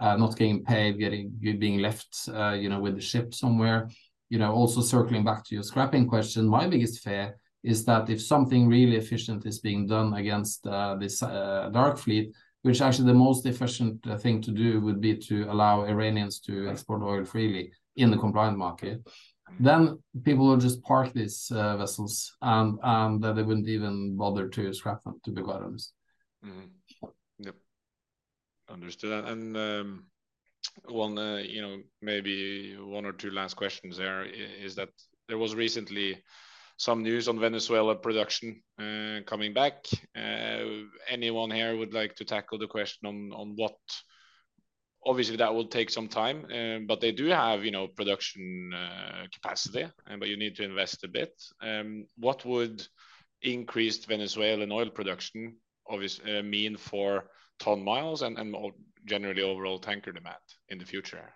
[0.00, 3.88] uh, not getting paid, getting being left, uh, you know, with the ship somewhere,
[4.28, 8.20] you know, also circling back to your scrapping question, my biggest fear is that if
[8.20, 12.30] something really efficient is being done against uh, this uh, dark fleet,
[12.62, 17.02] which actually the most efficient thing to do would be to allow Iranians to export
[17.02, 19.00] oil freely in the compliant market
[19.60, 24.48] then people would just park these uh, vessels and and that they wouldn't even bother
[24.48, 25.92] to scrap them to be quite honest
[26.44, 26.68] mm.
[27.38, 27.54] yep
[28.68, 30.06] understood and um,
[30.88, 34.88] one uh, you know maybe one or two last questions there is that
[35.28, 36.22] there was recently
[36.76, 39.86] some news on Venezuela production uh, coming back.
[40.16, 43.76] Uh, anyone here would like to tackle the question on on what
[45.06, 49.26] obviously that will take some time, um, but they do have you know production uh,
[49.32, 51.32] capacity, uh, but you need to invest a bit.
[51.62, 52.86] Um, what would
[53.42, 55.56] increased Venezuelan oil production
[55.88, 57.24] obviously uh, mean for
[57.58, 58.56] ton miles and, and
[59.04, 60.36] generally overall tanker demand
[60.70, 61.34] in the future?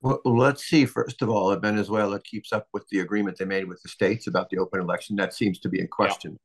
[0.00, 0.86] Well, let's see.
[0.86, 4.28] First of all, if Venezuela keeps up with the agreement they made with the states
[4.28, 6.32] about the open election, that seems to be in question.
[6.32, 6.38] Yeah.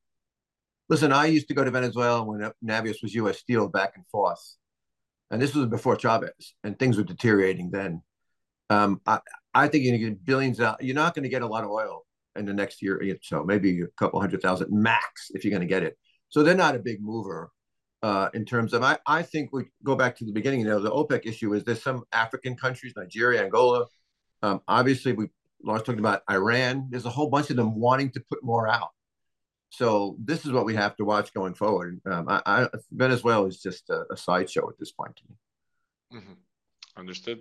[0.89, 3.39] Listen, I used to go to Venezuela when Navios was U.S.
[3.39, 4.57] Steel back and forth
[5.31, 8.01] and this was before Chavez, and things were deteriorating then.
[8.69, 9.19] Um, I,
[9.53, 10.81] I think you're going to get billions out.
[10.83, 12.05] You're not going to get a lot of oil
[12.35, 15.67] in the next year so, maybe a couple hundred thousand max if you're going to
[15.67, 15.97] get it.
[16.29, 17.51] So they're not a big mover
[18.03, 18.83] uh, in terms of.
[18.83, 20.61] I, I think we go back to the beginning.
[20.61, 23.85] You know, the OPEC issue is there's some African countries, Nigeria, Angola.
[24.41, 25.27] Um, obviously, we
[25.63, 26.87] Lars talked about Iran.
[26.89, 28.89] There's a whole bunch of them wanting to put more out.
[29.69, 31.99] So this is what we have to watch going forward.
[32.05, 36.19] Um, I, I, Venezuela is just a, a, sideshow at this point to me.
[36.19, 36.99] Mm-hmm.
[36.99, 37.39] Understood.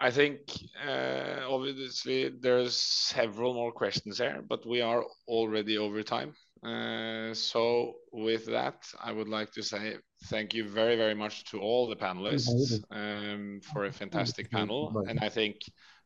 [0.00, 0.40] I think
[0.86, 6.34] uh, obviously there's several more questions there, but we are already over time.
[6.62, 11.60] Uh, so with that, I would like to say thank you very, very much to
[11.60, 15.04] all the panelists um, for a fantastic panel.
[15.08, 15.56] And I think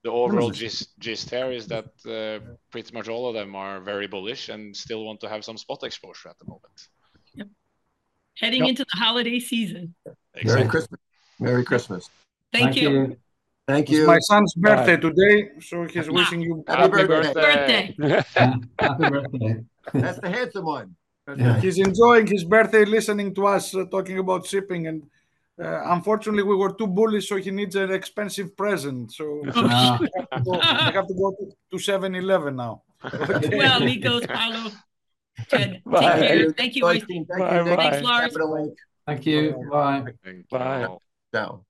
[0.04, 4.06] the overall gist, gist here is that uh, pretty much all of them are very
[4.06, 6.88] bullish and still want to have some spot exposure at the moment.
[7.34, 7.48] Yep.
[8.38, 8.70] Heading yep.
[8.70, 9.94] into the holiday season.
[10.34, 10.54] Exactly.
[10.54, 11.00] Merry Christmas.
[11.38, 12.10] Merry Christmas.
[12.52, 12.90] Thank, Thank you.
[12.90, 13.16] you.
[13.68, 14.00] Thank you.
[14.00, 15.08] It's my son's birthday Bye.
[15.08, 17.94] today, so he's wishing you happy, happy birthday.
[17.96, 18.24] birthday.
[18.78, 19.64] happy birthday.
[19.94, 20.96] That's the handsome one.
[21.36, 21.60] Yeah.
[21.60, 25.04] He's enjoying his birthday listening to us uh, talking about shipping and
[25.60, 29.12] uh, unfortunately, we were too bullish, so he needs an expensive present.
[29.12, 29.98] So I,
[30.32, 31.36] have go, have to go,
[31.70, 32.82] to 7 Eleven now.
[33.04, 33.58] Okay.
[33.58, 34.70] Well, Nikos, Paolo,
[35.48, 36.52] Ted, take care.
[36.52, 36.82] Thank you.
[36.82, 37.76] Bye, Thank bye, you.
[37.76, 38.36] Thanks, Lars.
[39.06, 39.68] Thank you.
[39.70, 40.04] Bye.
[40.50, 40.88] Bye.
[41.34, 41.64] Ciao.